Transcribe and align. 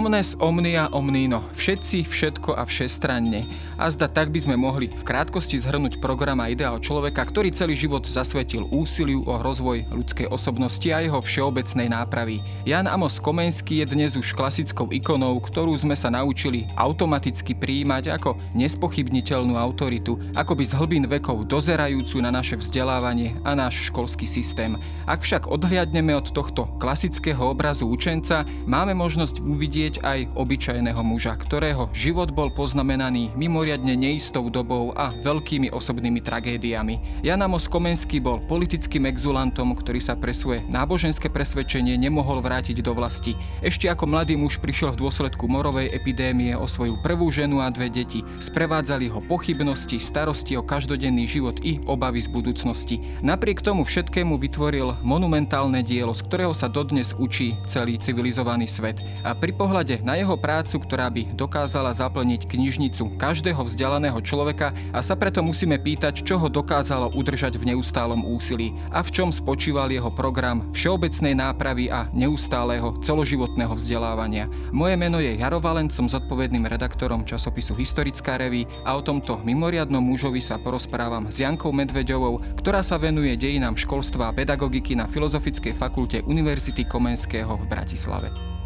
Omnes 0.00 0.32
omnia 0.40 0.88
omnino, 0.96 1.44
všetci, 1.52 2.08
všetko 2.08 2.56
a 2.56 2.64
všestranne. 2.64 3.44
A 3.76 3.84
zda 3.92 4.08
tak 4.08 4.32
by 4.32 4.40
sme 4.40 4.56
mohli 4.56 4.88
v 4.88 5.04
krátkosti 5.04 5.60
zhrnúť 5.60 6.00
program 6.00 6.40
a 6.40 6.48
ideál 6.48 6.80
človeka, 6.80 7.20
ktorý 7.20 7.52
celý 7.52 7.76
život 7.76 8.08
zasvetil 8.08 8.64
úsiliu 8.72 9.20
o 9.28 9.36
rozvoj 9.36 9.92
ľudskej 9.92 10.32
osobnosti 10.32 10.88
a 10.88 11.04
jeho 11.04 11.20
všeobecnej 11.20 11.92
nápravy. 11.92 12.40
Jan 12.64 12.88
Amos 12.88 13.20
Komenský 13.20 13.84
je 13.84 13.92
dnes 13.92 14.16
už 14.16 14.32
klasickou 14.32 14.88
ikonou, 14.88 15.36
ktorú 15.36 15.76
sme 15.76 15.92
sa 15.92 16.08
naučili 16.08 16.64
automaticky 16.80 17.52
prijímať 17.52 18.16
ako 18.16 18.40
nespochybniteľnú 18.56 19.52
autoritu, 19.60 20.16
akoby 20.32 20.64
z 20.64 20.80
hlbín 20.80 21.04
vekov 21.12 21.44
dozerajúcu 21.44 22.24
na 22.24 22.32
naše 22.32 22.56
vzdelávanie 22.56 23.36
a 23.44 23.52
náš 23.52 23.92
školský 23.92 24.24
systém. 24.24 24.80
Ak 25.04 25.20
však 25.20 25.44
odhliadneme 25.44 26.16
od 26.16 26.32
tohto 26.32 26.72
klasického 26.80 27.52
obrazu 27.52 27.84
učenca, 27.84 28.48
máme 28.64 28.96
možnosť 28.96 29.44
uvidieť 29.44 29.89
vidieť 29.90 30.06
aj 30.06 30.38
obyčajného 30.38 31.02
muža, 31.02 31.34
ktorého 31.34 31.90
život 31.90 32.30
bol 32.30 32.46
poznamenaný 32.54 33.34
mimoriadne 33.34 33.98
neistou 33.98 34.46
dobou 34.46 34.94
a 34.94 35.10
veľkými 35.18 35.74
osobnými 35.74 36.22
tragédiami. 36.22 37.26
Jan 37.26 37.42
Amos 37.42 37.66
Komenský 37.66 38.22
bol 38.22 38.38
politickým 38.46 39.10
exulantom, 39.10 39.74
ktorý 39.74 39.98
sa 39.98 40.14
pre 40.14 40.30
svoje 40.30 40.62
náboženské 40.70 41.26
presvedčenie 41.26 41.98
nemohol 41.98 42.38
vrátiť 42.38 42.78
do 42.86 42.94
vlasti. 42.94 43.34
Ešte 43.66 43.90
ako 43.90 44.06
mladý 44.06 44.38
muž 44.38 44.62
prišiel 44.62 44.94
v 44.94 45.02
dôsledku 45.02 45.50
morovej 45.50 45.90
epidémie 45.90 46.54
o 46.54 46.70
svoju 46.70 46.94
prvú 47.02 47.26
ženu 47.34 47.58
a 47.58 47.66
dve 47.74 47.90
deti. 47.90 48.22
Sprevádzali 48.38 49.10
ho 49.10 49.18
pochybnosti, 49.26 49.98
starosti 49.98 50.54
o 50.54 50.62
každodenný 50.62 51.26
život 51.26 51.58
i 51.66 51.82
obavy 51.90 52.22
z 52.22 52.30
budúcnosti. 52.30 53.02
Napriek 53.26 53.58
tomu 53.58 53.82
všetkému 53.82 54.38
vytvoril 54.38 55.02
monumentálne 55.02 55.82
dielo, 55.82 56.14
z 56.14 56.22
ktorého 56.30 56.54
sa 56.54 56.70
dodnes 56.70 57.10
učí 57.18 57.58
celý 57.66 57.98
civilizovaný 57.98 58.70
svet. 58.70 59.02
A 59.26 59.34
pri 59.34 59.56
pohľade 59.70 60.02
na 60.02 60.18
jeho 60.18 60.34
prácu, 60.34 60.82
ktorá 60.82 61.06
by 61.14 61.30
dokázala 61.38 61.94
zaplniť 61.94 62.50
knižnicu 62.50 63.14
každého 63.14 63.62
vzdialeného 63.62 64.18
človeka 64.18 64.74
a 64.90 64.98
sa 64.98 65.14
preto 65.14 65.46
musíme 65.46 65.78
pýtať, 65.78 66.26
čo 66.26 66.42
ho 66.42 66.50
dokázalo 66.50 67.14
udržať 67.14 67.54
v 67.54 67.70
neustálom 67.70 68.26
úsilí 68.26 68.74
a 68.90 68.98
v 68.98 69.14
čom 69.14 69.30
spočíval 69.30 69.94
jeho 69.94 70.10
program 70.10 70.74
všeobecnej 70.74 71.38
nápravy 71.38 71.86
a 71.86 72.10
neustáleho 72.10 72.98
celoživotného 72.98 73.70
vzdelávania. 73.78 74.50
Moje 74.74 74.98
meno 74.98 75.22
je 75.22 75.38
Jaro 75.38 75.62
Valent, 75.62 75.94
som 75.94 76.10
zodpovedným 76.10 76.66
redaktorom 76.66 77.22
časopisu 77.22 77.78
Historická 77.78 78.42
reví 78.42 78.66
a 78.82 78.98
o 78.98 79.06
tomto 79.06 79.38
mimoriadnom 79.46 80.02
mužovi 80.02 80.42
sa 80.42 80.58
porozprávam 80.58 81.30
s 81.30 81.46
Jankou 81.46 81.70
Medvedovou, 81.70 82.42
ktorá 82.58 82.82
sa 82.82 82.98
venuje 82.98 83.38
dejinám 83.38 83.78
školstva 83.78 84.34
a 84.34 84.34
pedagogiky 84.34 84.98
na 84.98 85.06
Filozofickej 85.06 85.78
fakulte 85.78 86.26
Univerzity 86.26 86.82
Komenského 86.90 87.54
v 87.54 87.64
Bratislave. 87.70 88.59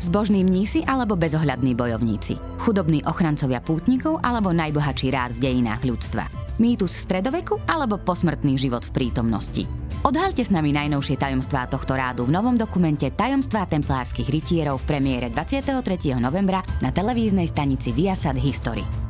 Zbožní 0.00 0.48
mnísi 0.48 0.80
alebo 0.88 1.12
bezohľadní 1.12 1.76
bojovníci. 1.76 2.40
Chudobní 2.64 3.04
ochrancovia 3.04 3.60
pútnikov 3.60 4.24
alebo 4.24 4.48
najbohatší 4.48 5.12
rád 5.12 5.36
v 5.36 5.44
dejinách 5.44 5.84
ľudstva. 5.84 6.24
Mýtus 6.56 7.04
stredoveku 7.04 7.60
alebo 7.68 8.00
posmrtný 8.00 8.56
život 8.56 8.80
v 8.88 8.92
prítomnosti. 8.96 9.68
Odhalte 10.00 10.40
s 10.40 10.48
nami 10.48 10.72
najnovšie 10.72 11.20
tajomstvá 11.20 11.68
tohto 11.68 11.92
rádu 11.92 12.24
v 12.24 12.32
novom 12.32 12.56
dokumente 12.56 13.12
Tajomstvá 13.12 13.68
templárskych 13.68 14.32
rytierov 14.32 14.80
v 14.80 14.96
premiére 14.96 15.28
23. 15.28 16.16
novembra 16.16 16.64
na 16.80 16.88
televíznej 16.88 17.44
stanici 17.44 17.92
Viasat 17.92 18.40
History. 18.40 19.09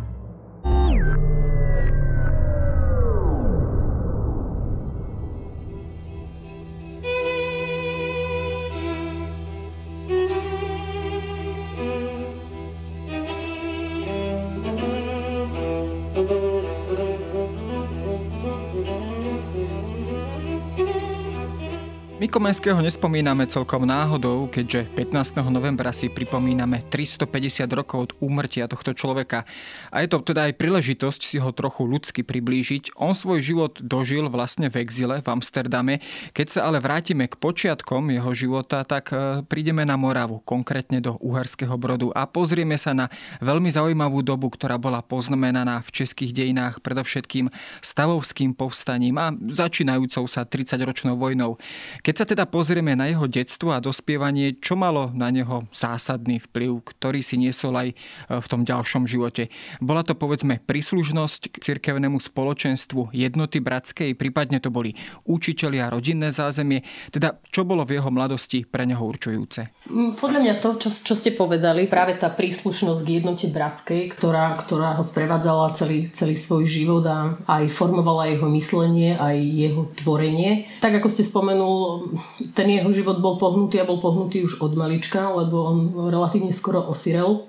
Komenského 22.30 22.78
nespomíname 22.78 23.42
celkom 23.50 23.82
náhodou, 23.82 24.46
keďže 24.46 24.86
15. 24.94 25.42
novembra 25.50 25.90
si 25.90 26.06
pripomíname 26.06 26.78
350 26.86 27.66
rokov 27.74 27.98
od 27.98 28.10
úmrtia 28.22 28.70
tohto 28.70 28.94
človeka. 28.94 29.42
A 29.90 30.06
je 30.06 30.14
to 30.14 30.22
teda 30.22 30.46
aj 30.46 30.54
príležitosť 30.54 31.26
si 31.26 31.42
ho 31.42 31.50
trochu 31.50 31.90
ľudsky 31.90 32.22
priblížiť. 32.22 32.94
On 33.02 33.18
svoj 33.18 33.42
život 33.42 33.82
dožil 33.82 34.30
vlastne 34.30 34.70
v 34.70 34.78
exile 34.78 35.18
v 35.18 35.26
Amsterdame. 35.26 35.98
Keď 36.30 36.46
sa 36.54 36.60
ale 36.70 36.78
vrátime 36.78 37.26
k 37.26 37.34
počiatkom 37.34 38.14
jeho 38.14 38.30
života, 38.30 38.86
tak 38.86 39.10
e, 39.10 39.42
prídeme 39.50 39.82
na 39.82 39.98
Moravu, 39.98 40.38
konkrétne 40.46 41.02
do 41.02 41.18
Uherského 41.18 41.74
Brodu 41.74 42.14
a 42.14 42.30
pozrieme 42.30 42.78
sa 42.78 42.94
na 42.94 43.10
veľmi 43.42 43.74
zaujímavú 43.74 44.22
dobu, 44.22 44.54
ktorá 44.54 44.78
bola 44.78 45.02
poznamenaná 45.02 45.82
v 45.82 46.06
českých 46.06 46.30
dejinách 46.30 46.78
predovšetkým 46.78 47.50
stavovským 47.82 48.54
povstaním 48.54 49.18
a 49.18 49.34
začínajúcou 49.34 50.30
sa 50.30 50.46
30-ročnou 50.46 51.18
vojnou. 51.18 51.58
Keď 52.06 52.19
sa 52.20 52.28
teda 52.28 52.44
pozrieme 52.44 52.92
na 52.92 53.08
jeho 53.08 53.24
detstvo 53.24 53.72
a 53.72 53.80
dospievanie, 53.80 54.60
čo 54.60 54.76
malo 54.76 55.08
na 55.16 55.32
neho 55.32 55.64
zásadný 55.72 56.36
vplyv, 56.52 56.84
ktorý 56.92 57.24
si 57.24 57.40
niesol 57.40 57.72
aj 57.80 57.88
e, 57.88 57.94
v 58.36 58.44
tom 58.44 58.60
ďalšom 58.60 59.08
živote. 59.08 59.48
Bola 59.80 60.04
to 60.04 60.12
povedzme 60.12 60.60
príslušnosť 60.60 61.48
k 61.48 61.56
cirkevnému 61.64 62.20
spoločenstvu 62.20 63.16
jednoty 63.16 63.64
bratskej, 63.64 64.20
prípadne 64.20 64.60
to 64.60 64.68
boli 64.68 64.92
učitelia, 65.24 65.88
rodinné 65.88 66.28
zázemie, 66.28 66.84
teda 67.08 67.40
čo 67.48 67.64
bolo 67.64 67.88
v 67.88 67.96
jeho 67.96 68.12
mladosti 68.12 68.68
pre 68.68 68.84
neho 68.84 69.00
určujúce? 69.00 69.88
Mm, 69.88 70.20
podľa 70.20 70.40
mňa 70.44 70.54
to, 70.60 70.76
čo, 70.76 70.92
čo 70.92 71.16
ste 71.16 71.32
povedali, 71.32 71.88
práve 71.88 72.20
tá 72.20 72.28
príslušnosť 72.28 73.00
k 73.00 73.24
jednote 73.24 73.48
bratskej, 73.48 74.12
ktorá, 74.12 74.52
ktorá 74.60 75.00
ho 75.00 75.04
sprevádzala 75.08 75.72
celý, 75.72 76.12
celý 76.12 76.36
svoj 76.36 76.68
život 76.68 77.08
a 77.08 77.40
aj 77.48 77.72
formovala 77.72 78.28
jeho 78.28 78.44
myslenie, 78.52 79.16
aj 79.16 79.36
jeho 79.40 79.88
tvorenie. 79.96 80.68
Tak 80.84 81.00
ako 81.00 81.08
ste 81.08 81.24
spomenul, 81.24 82.09
ten 82.54 82.66
jeho 82.70 82.90
život 82.92 83.18
bol 83.18 83.36
pohnutý 83.40 83.80
a 83.80 83.88
bol 83.88 83.98
pohnutý 83.98 84.44
už 84.44 84.60
od 84.60 84.76
malička, 84.76 85.30
lebo 85.30 85.56
on 85.64 85.78
relatívne 86.08 86.54
skoro 86.54 86.84
osirel 86.86 87.46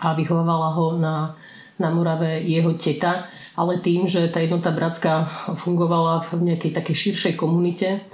a 0.00 0.12
vychovávala 0.12 0.76
ho 0.76 0.96
na, 0.98 1.36
na 1.80 1.88
Morave 1.92 2.44
jeho 2.44 2.72
teta, 2.76 3.28
ale 3.56 3.80
tým, 3.80 4.08
že 4.08 4.28
tá 4.28 4.40
jednota 4.40 4.72
bratská 4.72 5.24
fungovala 5.56 6.24
v 6.24 6.52
nejakej 6.52 6.72
takej 6.72 6.96
širšej 6.96 7.34
komunite, 7.36 8.04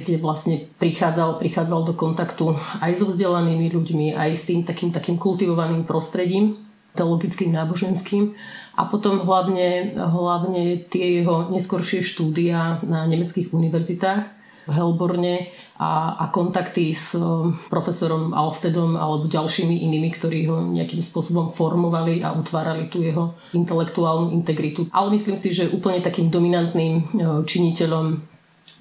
kde 0.00 0.16
vlastne 0.16 0.64
prichádzal, 0.80 1.36
prichádzal 1.36 1.80
do 1.84 1.92
kontaktu 1.92 2.56
aj 2.80 2.92
so 2.96 3.12
vzdelanými 3.12 3.68
ľuďmi, 3.68 4.16
aj 4.16 4.30
s 4.32 4.48
tým 4.48 4.64
takým, 4.64 4.90
takým 4.92 5.20
kultivovaným 5.20 5.84
prostredím, 5.84 6.56
teologickým, 6.96 7.52
náboženským. 7.52 8.32
A 8.80 8.88
potom 8.88 9.20
hlavne, 9.20 9.92
hlavne 9.92 10.88
tie 10.88 11.20
jeho 11.20 11.52
neskoršie 11.52 12.00
štúdia 12.00 12.80
na 12.80 13.04
nemeckých 13.04 13.52
univerzitách, 13.52 14.39
v 14.66 14.72
Helborne 14.72 15.52
a, 15.80 16.20
a 16.20 16.24
kontakty 16.28 16.92
s 16.92 17.16
um, 17.16 17.56
profesorom 17.72 18.36
Alstedom 18.36 18.96
alebo 18.96 19.28
ďalšími 19.28 19.80
inými, 19.80 20.12
ktorí 20.12 20.44
ho 20.48 20.60
nejakým 20.60 21.00
spôsobom 21.00 21.52
formovali 21.56 22.20
a 22.20 22.36
utvárali 22.36 22.92
tú 22.92 23.00
jeho 23.00 23.32
intelektuálnu 23.56 24.32
integritu. 24.36 24.88
Ale 24.92 25.12
myslím 25.16 25.40
si, 25.40 25.52
že 25.56 25.72
úplne 25.72 26.04
takým 26.04 26.28
dominantným 26.28 26.94
uh, 27.00 27.04
činiteľom 27.44 28.20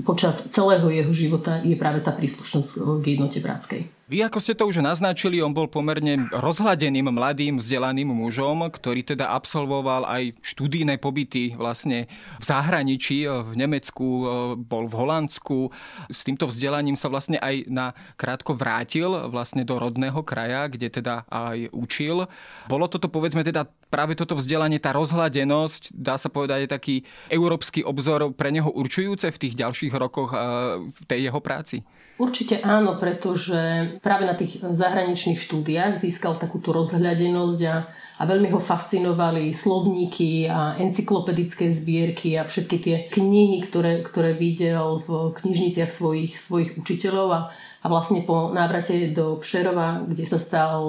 počas 0.04 0.48
celého 0.56 0.88
jeho 0.88 1.12
života 1.12 1.60
je 1.60 1.76
práve 1.76 2.00
tá 2.00 2.16
príslušnosť 2.16 3.04
k 3.04 3.06
jednote 3.16 3.40
bratskej. 3.44 3.99
Vy, 4.10 4.26
ako 4.26 4.42
ste 4.42 4.58
to 4.58 4.66
už 4.66 4.82
naznačili, 4.82 5.38
on 5.38 5.54
bol 5.54 5.70
pomerne 5.70 6.34
rozhľadeným, 6.34 7.14
mladým, 7.14 7.62
vzdelaným 7.62 8.10
mužom, 8.10 8.66
ktorý 8.66 9.06
teda 9.06 9.30
absolvoval 9.38 10.02
aj 10.10 10.34
študijné 10.42 10.98
pobyty 10.98 11.54
vlastne 11.54 12.10
v 12.42 12.44
zahraničí, 12.44 13.30
v 13.30 13.54
Nemecku, 13.54 14.26
bol 14.66 14.90
v 14.90 14.98
Holandsku. 14.98 15.70
S 16.10 16.26
týmto 16.26 16.50
vzdelaním 16.50 16.98
sa 16.98 17.06
vlastne 17.06 17.38
aj 17.38 17.70
na 17.70 17.94
krátko 18.18 18.58
vrátil 18.58 19.14
vlastne 19.30 19.62
do 19.62 19.78
rodného 19.78 20.26
kraja, 20.26 20.66
kde 20.74 20.90
teda 20.90 21.30
aj 21.30 21.70
učil. 21.70 22.26
Bolo 22.66 22.90
toto, 22.90 23.14
povedzme 23.14 23.46
teda, 23.46 23.70
práve 23.94 24.18
toto 24.18 24.34
vzdelanie, 24.34 24.82
tá 24.82 24.90
rozhľadenosť, 24.90 25.94
dá 25.94 26.18
sa 26.18 26.34
povedať 26.34 26.66
aj 26.66 26.74
taký 26.74 27.06
európsky 27.30 27.86
obzor 27.86 28.34
pre 28.34 28.50
neho 28.50 28.74
určujúce 28.74 29.30
v 29.30 29.38
tých 29.38 29.54
ďalších 29.54 29.94
rokoch 29.94 30.34
v 30.82 31.00
tej 31.06 31.30
jeho 31.30 31.38
práci? 31.46 31.86
Určite 32.20 32.60
áno, 32.60 33.00
pretože 33.00 33.96
práve 34.04 34.28
na 34.28 34.36
tých 34.36 34.60
zahraničných 34.60 35.40
štúdiách 35.40 36.04
získal 36.04 36.36
takúto 36.36 36.76
rozhľadenosť 36.76 37.62
a, 37.72 37.76
a 38.20 38.24
veľmi 38.28 38.52
ho 38.52 38.60
fascinovali 38.60 39.56
slovníky 39.56 40.52
a 40.52 40.76
encyklopedické 40.84 41.72
zbierky 41.72 42.36
a 42.36 42.44
všetky 42.44 42.78
tie 42.84 42.96
knihy, 43.08 43.64
ktoré, 43.64 44.04
ktoré 44.04 44.36
videl 44.36 45.00
v 45.00 45.32
knižniciach 45.32 45.88
svojich, 45.88 46.36
svojich 46.36 46.76
učiteľov. 46.76 47.28
A, 47.32 47.42
a 47.56 47.86
vlastne 47.88 48.20
po 48.28 48.52
návrate 48.52 49.16
do 49.16 49.40
Pšerova, 49.40 50.04
kde 50.04 50.28
sa 50.28 50.36
stal 50.36 50.84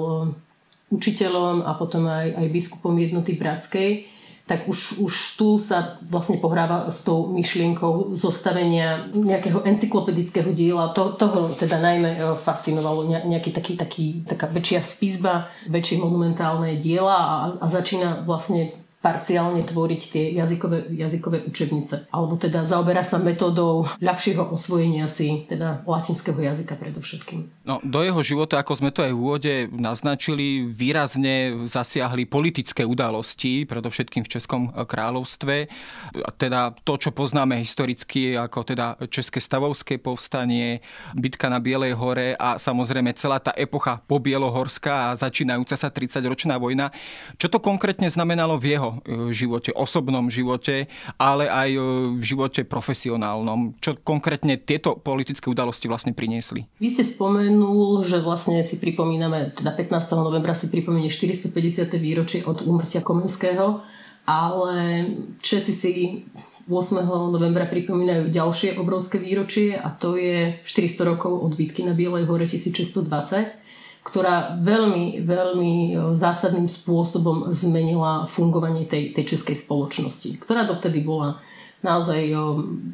učiteľom 0.91 1.63
a 1.63 1.71
potom 1.79 2.11
aj, 2.11 2.43
aj 2.43 2.47
biskupom 2.51 2.91
jednoty 2.99 3.39
bratskej, 3.39 4.03
tak 4.49 4.67
už, 4.67 4.99
už 4.99 5.13
tu 5.37 5.55
sa 5.61 6.01
vlastne 6.03 6.35
pohráva 6.41 6.89
s 6.91 7.05
tou 7.05 7.31
myšlienkou 7.31 8.17
zostavenia 8.17 9.07
nejakého 9.13 9.63
encyklopedického 9.63 10.51
diela. 10.51 10.91
To, 10.91 11.13
toho 11.15 11.47
teda 11.55 11.79
najmä 11.79 12.17
e, 12.17 12.19
fascinovalo 12.35 13.07
nejaký 13.07 13.53
taký, 13.53 13.73
taký, 13.77 14.05
taká 14.27 14.49
väčšia 14.51 14.81
spisba, 14.83 15.53
väčšie 15.69 16.01
monumentálne 16.01 16.75
diela 16.81 17.15
a, 17.15 17.35
a 17.61 17.65
začína 17.69 18.27
vlastne 18.27 18.80
parciálne 19.01 19.65
tvoriť 19.65 20.01
tie 20.13 20.23
jazykové, 20.37 20.93
jazykové 20.93 21.41
učebnice. 21.49 22.05
Alebo 22.13 22.37
teda 22.37 22.69
zaoberá 22.69 23.01
sa 23.01 23.17
metódou 23.17 23.89
ľahšieho 23.97 24.53
osvojenia 24.53 25.09
si 25.09 25.49
teda 25.49 25.81
latinského 25.89 26.37
jazyka 26.37 26.77
predovšetkým. 26.77 27.65
No, 27.65 27.81
do 27.81 28.05
jeho 28.05 28.21
života, 28.21 28.61
ako 28.61 28.77
sme 28.77 28.93
to 28.93 29.01
aj 29.01 29.13
v 29.13 29.21
úvode 29.21 29.53
naznačili, 29.73 30.69
výrazne 30.69 31.65
zasiahli 31.65 32.29
politické 32.29 32.85
udalosti, 32.85 33.65
predovšetkým 33.65 34.21
v 34.21 34.31
Českom 34.37 34.69
kráľovstve. 34.69 35.65
Teda 36.37 36.69
to, 36.85 36.93
čo 37.01 37.09
poznáme 37.09 37.57
historicky, 37.57 38.37
ako 38.37 38.69
teda 38.69 39.01
České 39.09 39.41
stavovské 39.41 39.97
povstanie, 39.97 40.85
bitka 41.17 41.49
na 41.49 41.57
Bielej 41.57 41.97
hore 41.97 42.37
a 42.37 42.61
samozrejme 42.61 43.17
celá 43.17 43.41
tá 43.41 43.49
epocha 43.57 43.97
po 44.05 44.21
Bielohorská 44.21 45.09
a 45.09 45.17
začínajúca 45.17 45.73
sa 45.73 45.89
30-ročná 45.89 46.61
vojna. 46.61 46.93
Čo 47.41 47.49
to 47.49 47.57
konkrétne 47.57 48.05
znamenalo 48.05 48.61
v 48.61 48.77
jeho 48.77 48.90
E, 49.03 49.31
živote, 49.31 49.71
osobnom 49.71 50.27
živote, 50.27 50.91
ale 51.15 51.47
aj 51.47 51.69
e, 51.71 51.79
v 52.19 52.23
živote 52.23 52.61
profesionálnom. 52.67 53.79
Čo 53.79 53.97
konkrétne 54.03 54.59
tieto 54.59 54.99
politické 54.99 55.47
udalosti 55.47 55.87
vlastne 55.87 56.11
priniesli? 56.11 56.67
Vy 56.77 56.89
ste 56.91 57.03
spomenul, 57.07 58.03
že 58.03 58.19
vlastne 58.19 58.61
si 58.65 58.75
pripomíname, 58.77 59.55
teda 59.55 59.71
15. 59.73 60.11
novembra 60.19 60.51
si 60.53 60.67
pripomenie 60.67 61.07
450. 61.07 61.87
výročie 61.97 62.43
od 62.43 62.65
úmrtia 62.67 62.99
Komenského, 62.99 63.81
ale 64.27 64.75
Česi 65.41 65.73
si 65.73 65.91
8. 66.69 67.03
novembra 67.07 67.65
pripomínajú 67.67 68.29
ďalšie 68.29 68.77
obrovské 68.77 69.17
výročie 69.17 69.73
a 69.75 69.91
to 69.91 70.15
je 70.15 70.61
400 70.63 71.09
rokov 71.15 71.33
od 71.41 71.57
bitky 71.57 71.83
na 71.83 71.91
Bielej 71.97 72.29
hore 72.29 72.45
1620 72.45 73.70
ktorá 74.01 74.57
veľmi, 74.57 75.21
veľmi 75.21 75.73
e, 75.73 75.93
zásadným 76.17 76.65
spôsobom 76.65 77.53
zmenila 77.53 78.25
fungovanie 78.25 78.89
tej, 78.89 79.13
tej 79.13 79.37
českej 79.37 79.61
spoločnosti, 79.61 80.41
ktorá 80.41 80.65
dovtedy 80.65 81.05
bola 81.05 81.37
naozaj 81.85 82.33
e, 82.33 82.35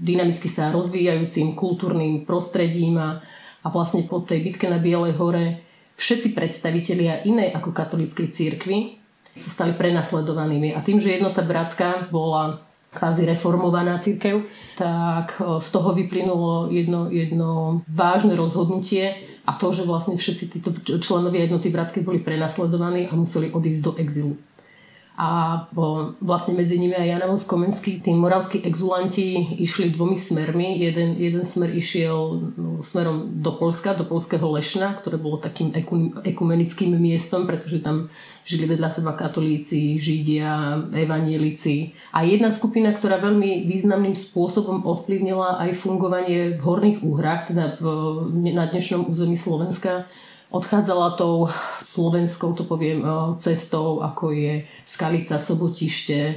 dynamicky 0.03 0.51
sa 0.51 0.71
rozvíjajúcim 0.75 1.55
kultúrnym 1.55 2.27
prostredím 2.27 2.99
a, 2.99 3.23
a 3.63 3.67
vlastne 3.71 4.03
po 4.03 4.19
tej 4.19 4.51
bitke 4.51 4.67
na 4.67 4.83
Bielej 4.83 5.15
hore 5.15 5.63
všetci 5.95 6.35
predstavitelia 6.35 7.23
inej 7.23 7.55
ako 7.55 7.71
katolíckej 7.71 8.27
cirkvi 8.35 8.99
sa 9.37 9.49
stali 9.53 9.79
prenasledovanými. 9.79 10.75
A 10.75 10.83
tým, 10.83 10.99
že 10.99 11.15
jednota 11.15 11.45
bratská 11.45 12.11
bola 12.11 12.67
kvázi 12.91 13.29
reformovaná 13.29 14.01
církev, 14.03 14.43
tak 14.75 15.39
e, 15.39 15.63
z 15.63 15.67
toho 15.71 15.95
vyplynulo 15.95 16.67
jedno, 16.67 17.07
jedno 17.07 17.79
vážne 17.87 18.35
rozhodnutie, 18.35 19.36
a 19.47 19.55
to, 19.55 19.71
že 19.71 19.87
vlastne 19.87 20.19
všetci 20.19 20.45
títo 20.59 20.69
členovia 20.99 21.47
jednoty 21.47 21.71
bratskej 21.71 22.03
boli 22.03 22.19
prenasledovaní 22.19 23.07
a 23.07 23.15
museli 23.15 23.47
odísť 23.55 23.81
do 23.81 23.91
exilu. 23.95 24.35
A 25.17 25.65
vlastne 26.21 26.53
medzi 26.53 26.77
nimi 26.77 26.93
aj 26.93 27.09
Jan 27.09 27.25
Komenský, 27.41 28.05
tí 28.05 28.13
moravskí 28.13 28.61
exulanti 28.61 29.57
išli 29.57 29.89
dvomi 29.89 30.13
smermi. 30.13 30.77
Jeden, 30.77 31.17
jeden 31.17 31.41
smer 31.41 31.73
išiel 31.73 32.53
no, 32.53 32.85
smerom 32.85 33.41
do 33.41 33.57
Polska, 33.57 33.97
do 33.97 34.05
polského 34.05 34.45
Lešna, 34.45 34.93
ktoré 35.01 35.17
bolo 35.17 35.41
takým 35.41 35.73
ekumenickým 36.21 36.93
miestom, 37.01 37.49
pretože 37.49 37.81
tam 37.81 38.13
žili 38.45 38.69
vedľa 38.69 38.93
seba 38.93 39.17
katolíci, 39.17 39.97
židia, 39.97 40.85
evanielici. 40.93 41.97
A 42.13 42.21
jedna 42.21 42.53
skupina, 42.53 42.93
ktorá 42.93 43.17
veľmi 43.17 43.65
významným 43.65 44.13
spôsobom 44.13 44.85
ovplyvnila 44.85 45.65
aj 45.65 45.81
fungovanie 45.81 46.55
v 46.55 46.61
Horných 46.61 47.01
úhrách, 47.01 47.49
teda 47.49 47.81
v, 47.81 47.85
na 48.53 48.69
dnešnom 48.69 49.09
území 49.09 49.33
Slovenska, 49.33 50.05
odchádzala 50.51 51.19
tou 51.19 51.51
slovenskou, 51.83 52.53
to 52.55 52.63
poviem, 52.63 53.03
e, 53.03 53.07
cestou, 53.43 53.99
ako 54.03 54.31
je 54.31 54.63
Skalica, 54.87 55.39
Sobotište, 55.39 56.19
e, 56.19 56.35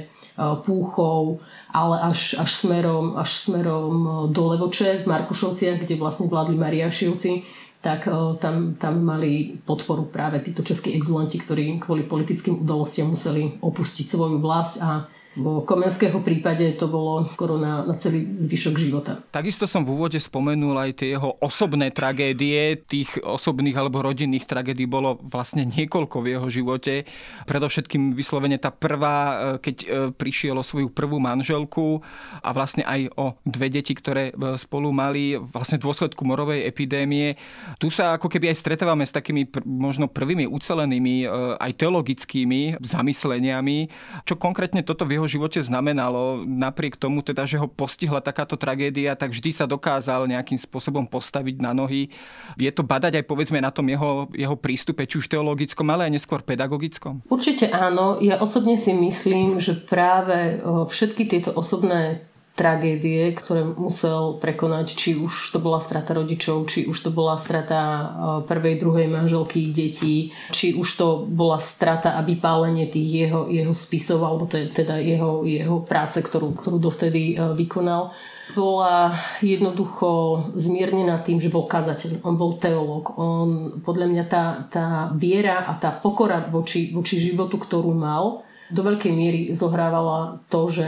Púchov, 0.65 1.39
ale 1.71 2.11
až, 2.11 2.35
až, 2.35 2.51
smerom, 2.51 3.15
až 3.15 3.47
smerom 3.47 3.93
e, 3.95 4.09
do 4.35 4.41
Levoče 4.51 5.03
v 5.03 5.09
Markušovciach, 5.09 5.87
kde 5.87 5.95
vlastne 5.95 6.27
vládli 6.27 6.55
Mariašivci 6.59 7.59
tak 7.81 8.05
tam, 8.37 8.77
tam 8.77 9.01
mali 9.01 9.57
podporu 9.65 10.05
práve 10.05 10.37
títo 10.45 10.61
českí 10.61 10.93
exulanti, 10.93 11.41
ktorí 11.41 11.81
kvôli 11.81 12.05
politickým 12.05 12.61
udalostiam 12.61 13.09
museli 13.09 13.57
opustiť 13.57 14.05
svoju 14.05 14.37
vlast 14.37 14.77
a 14.77 15.09
vo 15.39 15.63
Komenského 15.63 16.19
prípade 16.19 16.75
to 16.75 16.91
bolo 16.91 17.23
skoro 17.23 17.55
na, 17.55 17.87
na 17.87 17.95
celý 17.95 18.27
zvyšok 18.27 18.75
života. 18.75 19.23
Takisto 19.31 19.63
som 19.63 19.87
v 19.87 19.95
úvode 19.95 20.19
spomenul 20.19 20.75
aj 20.75 20.91
tie 20.99 21.15
jeho 21.15 21.39
osobné 21.39 21.87
tragédie. 21.95 22.75
Tých 22.83 23.15
osobných 23.23 23.79
alebo 23.79 24.03
rodinných 24.03 24.43
tragédií 24.43 24.91
bolo 24.91 25.15
vlastne 25.23 25.63
niekoľko 25.63 26.17
v 26.19 26.27
jeho 26.35 26.47
živote. 26.51 27.07
Predovšetkým 27.47 28.11
vyslovene 28.11 28.59
tá 28.59 28.75
prvá, 28.75 29.19
e, 29.55 29.63
keď 29.63 29.75
e, 29.79 29.87
prišiel 30.11 30.59
o 30.59 30.67
svoju 30.67 30.91
prvú 30.91 31.23
manželku 31.23 32.03
a 32.43 32.51
vlastne 32.51 32.83
aj 32.83 33.15
o 33.15 33.31
dve 33.47 33.71
deti, 33.71 33.95
ktoré 33.95 34.35
e, 34.35 34.59
spolu 34.59 34.91
mali 34.91 35.39
vlastne 35.39 35.79
v 35.79 35.87
dôsledku 35.87 36.27
morovej 36.27 36.67
epidémie. 36.67 37.39
Tu 37.79 37.87
sa 37.87 38.19
ako 38.19 38.27
keby 38.27 38.51
aj 38.51 38.59
stretávame 38.59 39.07
s 39.07 39.15
takými 39.15 39.47
možno 39.63 40.11
prvými 40.11 40.43
ucelenými 40.43 41.23
aj 41.55 41.71
teologickými 41.79 42.83
zamysleniami. 42.83 43.87
Čo 44.27 44.35
konkrétne 44.35 44.83
toto 44.83 45.07
v 45.07 45.20
jeho 45.20 45.20
živote 45.27 45.59
znamenalo, 45.61 46.45
napriek 46.47 46.97
tomu 46.97 47.19
teda, 47.25 47.43
že 47.49 47.59
ho 47.59 47.67
postihla 47.67 48.21
takáto 48.21 48.57
tragédia, 48.57 49.17
tak 49.17 49.35
vždy 49.35 49.51
sa 49.51 49.65
dokázal 49.65 50.29
nejakým 50.29 50.57
spôsobom 50.57 51.05
postaviť 51.09 51.59
na 51.59 51.73
nohy. 51.75 52.13
Je 52.55 52.71
to 52.71 52.81
badať 52.85 53.21
aj 53.21 53.25
povedzme 53.27 53.59
na 53.59 53.69
tom 53.69 53.89
jeho, 53.89 54.31
jeho 54.33 54.55
prístupe, 54.55 55.05
či 55.05 55.19
už 55.19 55.29
teologickom, 55.29 55.85
ale 55.91 56.07
aj 56.07 56.21
neskôr 56.21 56.39
pedagogickom? 56.41 57.25
Určite 57.27 57.69
áno. 57.69 58.17
Ja 58.23 58.39
osobne 58.39 58.79
si 58.79 58.95
myslím, 58.95 59.57
že 59.61 59.77
práve 59.77 60.61
všetky 60.65 61.27
tieto 61.27 61.51
osobné 61.53 62.30
tragédie, 62.51 63.31
ktoré 63.31 63.63
musel 63.63 64.35
prekonať, 64.37 64.93
či 64.93 65.09
už 65.15 65.55
to 65.55 65.59
bola 65.63 65.79
strata 65.79 66.11
rodičov, 66.11 66.67
či 66.67 66.83
už 66.83 66.97
to 66.99 67.09
bola 67.09 67.39
strata 67.39 67.79
e, 67.79 68.03
prvej, 68.43 68.75
druhej 68.75 69.07
manželky, 69.07 69.71
detí, 69.71 70.35
či 70.51 70.75
už 70.75 70.87
to 70.99 71.07
bola 71.31 71.63
strata 71.63 72.19
a 72.19 72.21
vypálenie 72.21 72.91
tých 72.91 73.27
jeho, 73.27 73.47
jeho 73.47 73.71
spisov, 73.71 74.19
alebo 74.27 74.51
teda 74.51 74.99
jeho, 74.99 75.47
jeho 75.47 75.79
práce, 75.87 76.19
ktorú, 76.19 76.51
ktorú 76.53 76.77
dovtedy 76.77 77.33
e, 77.33 77.55
vykonal 77.55 78.11
bola 78.51 79.15
jednoducho 79.39 80.43
zmiernená 80.59 81.23
tým, 81.23 81.39
že 81.39 81.47
bol 81.47 81.71
kazateľ, 81.71 82.19
on 82.27 82.35
bol 82.35 82.59
teológ. 82.59 83.15
On, 83.15 83.79
podľa 83.79 84.07
mňa 84.11 84.23
tá, 84.27 84.67
tá 84.67 84.85
viera 85.15 85.63
a 85.71 85.79
tá 85.79 85.95
pokora 85.95 86.43
voči, 86.51 86.91
voči 86.91 87.15
životu, 87.15 87.55
ktorú 87.55 87.95
mal, 87.95 88.43
do 88.71 88.81
veľkej 88.83 89.13
miery 89.15 89.41
zohrávala 89.55 90.43
to, 90.47 90.67
že 90.67 90.87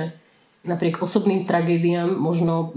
napriek 0.63 1.03
osobným 1.03 1.43
tragédiám 1.43 2.11
možno 2.15 2.75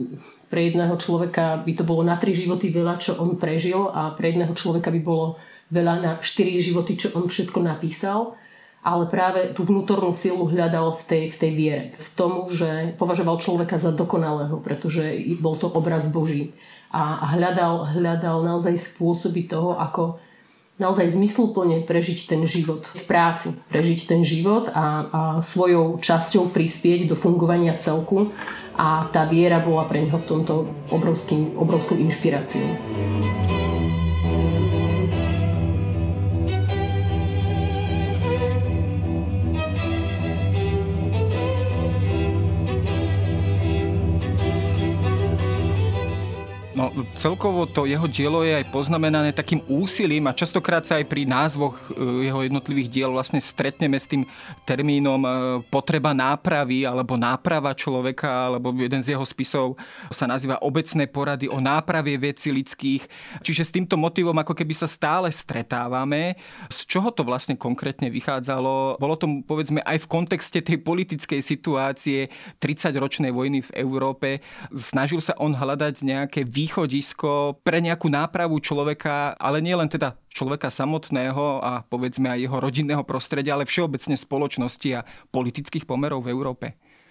pre 0.50 0.70
jedného 0.70 0.94
človeka 0.98 1.62
by 1.62 1.72
to 1.74 1.82
bolo 1.82 2.02
na 2.06 2.18
tri 2.18 2.34
životy 2.34 2.70
veľa, 2.70 2.98
čo 3.02 3.18
on 3.18 3.38
prežil 3.38 3.90
a 3.90 4.14
pre 4.14 4.34
jedného 4.34 4.54
človeka 4.54 4.90
by 4.90 5.00
bolo 5.02 5.38
veľa 5.70 5.94
na 6.02 6.12
štyri 6.22 6.58
životy, 6.62 6.94
čo 6.94 7.14
on 7.14 7.26
všetko 7.26 7.58
napísal 7.62 8.38
ale 8.86 9.10
práve 9.10 9.50
tú 9.50 9.66
vnútornú 9.66 10.14
silu 10.14 10.46
hľadal 10.46 10.94
v 10.94 11.02
tej, 11.10 11.24
v 11.34 11.36
tej 11.42 11.52
viere. 11.58 11.84
V 11.98 12.08
tomu, 12.14 12.46
že 12.46 12.94
považoval 12.94 13.42
človeka 13.42 13.82
za 13.82 13.90
dokonalého, 13.90 14.62
pretože 14.62 15.02
bol 15.42 15.58
to 15.58 15.66
obraz 15.66 16.06
Boží. 16.06 16.54
A 16.94 17.34
hľadal, 17.34 17.98
hľadal 17.98 18.46
naozaj 18.46 18.78
spôsoby 18.78 19.50
toho, 19.50 19.74
ako 19.74 20.22
naozaj 20.76 21.16
zmysluplne 21.16 21.88
prežiť 21.88 22.28
ten 22.28 22.44
život 22.44 22.84
v 22.84 23.02
práci, 23.08 23.56
prežiť 23.72 24.00
ten 24.04 24.20
život 24.20 24.68
a, 24.68 24.76
a 24.76 24.84
svojou 25.40 25.96
časťou 25.96 26.52
prispieť 26.52 27.08
do 27.08 27.16
fungovania 27.16 27.76
celku 27.80 28.32
a 28.76 29.08
tá 29.08 29.24
viera 29.24 29.56
bola 29.64 29.88
pre 29.88 30.04
neho 30.04 30.20
v 30.20 30.28
tomto 30.28 30.68
obrovským, 30.92 31.56
obrovskou 31.56 31.96
inšpiráciou. 31.96 33.55
Celkovo 47.16 47.64
to 47.64 47.88
jeho 47.88 48.04
dielo 48.04 48.44
je 48.44 48.60
aj 48.60 48.68
poznamenané 48.68 49.32
takým 49.32 49.64
úsilím 49.64 50.28
a 50.28 50.36
častokrát 50.36 50.84
sa 50.84 51.00
aj 51.00 51.08
pri 51.08 51.24
názvoch 51.24 51.72
e, 51.88 52.28
jeho 52.28 52.44
jednotlivých 52.44 52.92
diel 52.92 53.10
vlastne 53.10 53.40
stretneme 53.40 53.96
s 53.96 54.04
tým 54.04 54.28
termínom 54.68 55.24
e, 55.24 55.28
potreba 55.72 56.12
nápravy 56.12 56.84
alebo 56.84 57.16
náprava 57.16 57.72
človeka, 57.72 58.52
alebo 58.52 58.68
jeden 58.76 59.00
z 59.00 59.16
jeho 59.16 59.24
spisov 59.24 59.80
sa 60.12 60.28
nazýva 60.28 60.60
obecné 60.60 61.08
porady 61.08 61.48
o 61.48 61.56
náprave 61.56 62.20
veci 62.20 62.52
lidských. 62.52 63.08
Čiže 63.40 63.62
s 63.64 63.72
týmto 63.72 63.96
motivom 63.96 64.36
ako 64.36 64.52
keby 64.52 64.76
sa 64.76 64.84
stále 64.84 65.32
stretávame. 65.32 66.36
Z 66.68 66.84
čoho 66.84 67.08
to 67.16 67.24
vlastne 67.24 67.56
konkrétne 67.56 68.12
vychádzalo? 68.12 69.00
Bolo 69.00 69.16
to 69.16 69.40
povedzme 69.48 69.80
aj 69.88 70.04
v 70.04 70.10
kontexte 70.12 70.60
tej 70.60 70.84
politickej 70.84 71.40
situácie 71.40 72.28
30-ročnej 72.60 73.32
vojny 73.32 73.64
v 73.64 73.70
Európe. 73.80 74.44
Snažil 74.76 75.24
sa 75.24 75.32
on 75.40 75.56
hľadať 75.56 76.04
nejaké 76.04 76.44
východisko 76.44 77.05
pre 77.62 77.78
nejakú 77.84 78.08
nápravu 78.08 78.56
človeka, 78.58 79.36
ale 79.36 79.60
nie 79.60 79.76
len 79.76 79.86
teda 79.86 80.16
človeka 80.32 80.72
samotného 80.72 81.60
a 81.60 81.84
povedzme 81.86 82.32
aj 82.32 82.42
jeho 82.42 82.58
rodinného 82.58 83.04
prostredia, 83.06 83.54
ale 83.54 83.68
všeobecne 83.68 84.16
spoločnosti 84.16 84.88
a 84.96 85.06
politických 85.30 85.84
pomerov 85.84 86.24
v 86.24 86.32
Európe. 86.32 86.66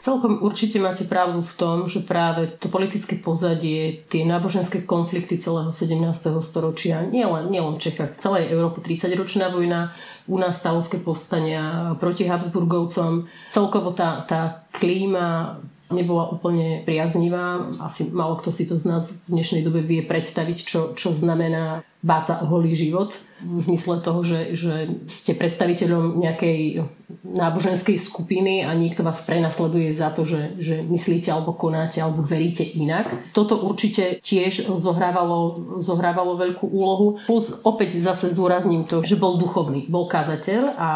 Celkom 0.05 0.43
určite 0.45 0.77
máte 0.77 1.07
pravdu 1.07 1.41
v 1.41 1.53
tom, 1.57 1.77
že 1.89 2.05
práve 2.05 2.61
to 2.61 2.69
politické 2.69 3.17
pozadie, 3.17 4.05
tie 4.05 4.21
náboženské 4.21 4.85
konflikty 4.85 5.41
celého 5.41 5.73
17. 5.73 5.97
storočia, 6.45 7.01
nielen, 7.01 7.49
nielen 7.49 7.79
v 7.79 7.89
Čechách, 7.89 8.21
celej 8.21 8.53
Európe 8.53 8.85
30-ročná 8.85 9.49
vojna, 9.49 9.97
u 10.29 10.37
nás 10.37 10.61
stavovské 10.61 11.01
povstania 11.01 11.95
proti 11.97 12.29
Habsburgovcom, 12.29 13.25
celkovo 13.49 13.97
tá, 13.97 14.21
tá 14.29 14.69
klíma 14.77 15.57
nebola 15.93 16.33
úplne 16.33 16.81
priaznivá. 16.81 17.61
Asi 17.81 18.09
málo 18.09 18.41
kto 18.41 18.49
si 18.49 18.65
to 18.65 18.77
z 18.77 18.85
nás 18.89 19.05
v 19.05 19.37
dnešnej 19.37 19.61
dobe 19.61 19.85
vie 19.85 20.01
predstaviť, 20.01 20.57
čo, 20.65 20.79
čo 20.97 21.13
znamená 21.13 21.85
báca 22.05 22.37
o 22.41 22.45
holý 22.45 22.77
život 22.77 23.17
v 23.41 23.59
zmysle 23.61 23.97
toho, 24.01 24.21
že, 24.21 24.53
že 24.53 24.73
ste 25.09 25.33
predstaviteľom 25.33 26.21
nejakej 26.21 26.85
náboženskej 27.25 27.97
skupiny 27.97 28.61
a 28.61 28.73
niekto 28.77 29.01
vás 29.01 29.25
prenasleduje 29.25 29.89
za 29.89 30.13
to, 30.13 30.21
že, 30.21 30.53
že 30.61 30.75
myslíte 30.85 31.33
alebo 31.33 31.57
konáte 31.57 31.97
alebo 31.97 32.21
veríte 32.21 32.61
inak. 32.61 33.09
Toto 33.33 33.57
určite 33.57 34.21
tiež 34.21 34.69
zohrávalo, 34.69 35.77
zohrávalo 35.81 36.37
veľkú 36.37 36.65
úlohu. 36.69 37.17
Plus 37.25 37.57
opäť 37.65 37.97
zase 37.97 38.33
zdôrazním 38.33 38.85
to, 38.85 39.01
že 39.01 39.17
bol 39.17 39.41
duchovný, 39.41 39.89
bol 39.89 40.05
kazateľ 40.05 40.77
a 40.77 40.89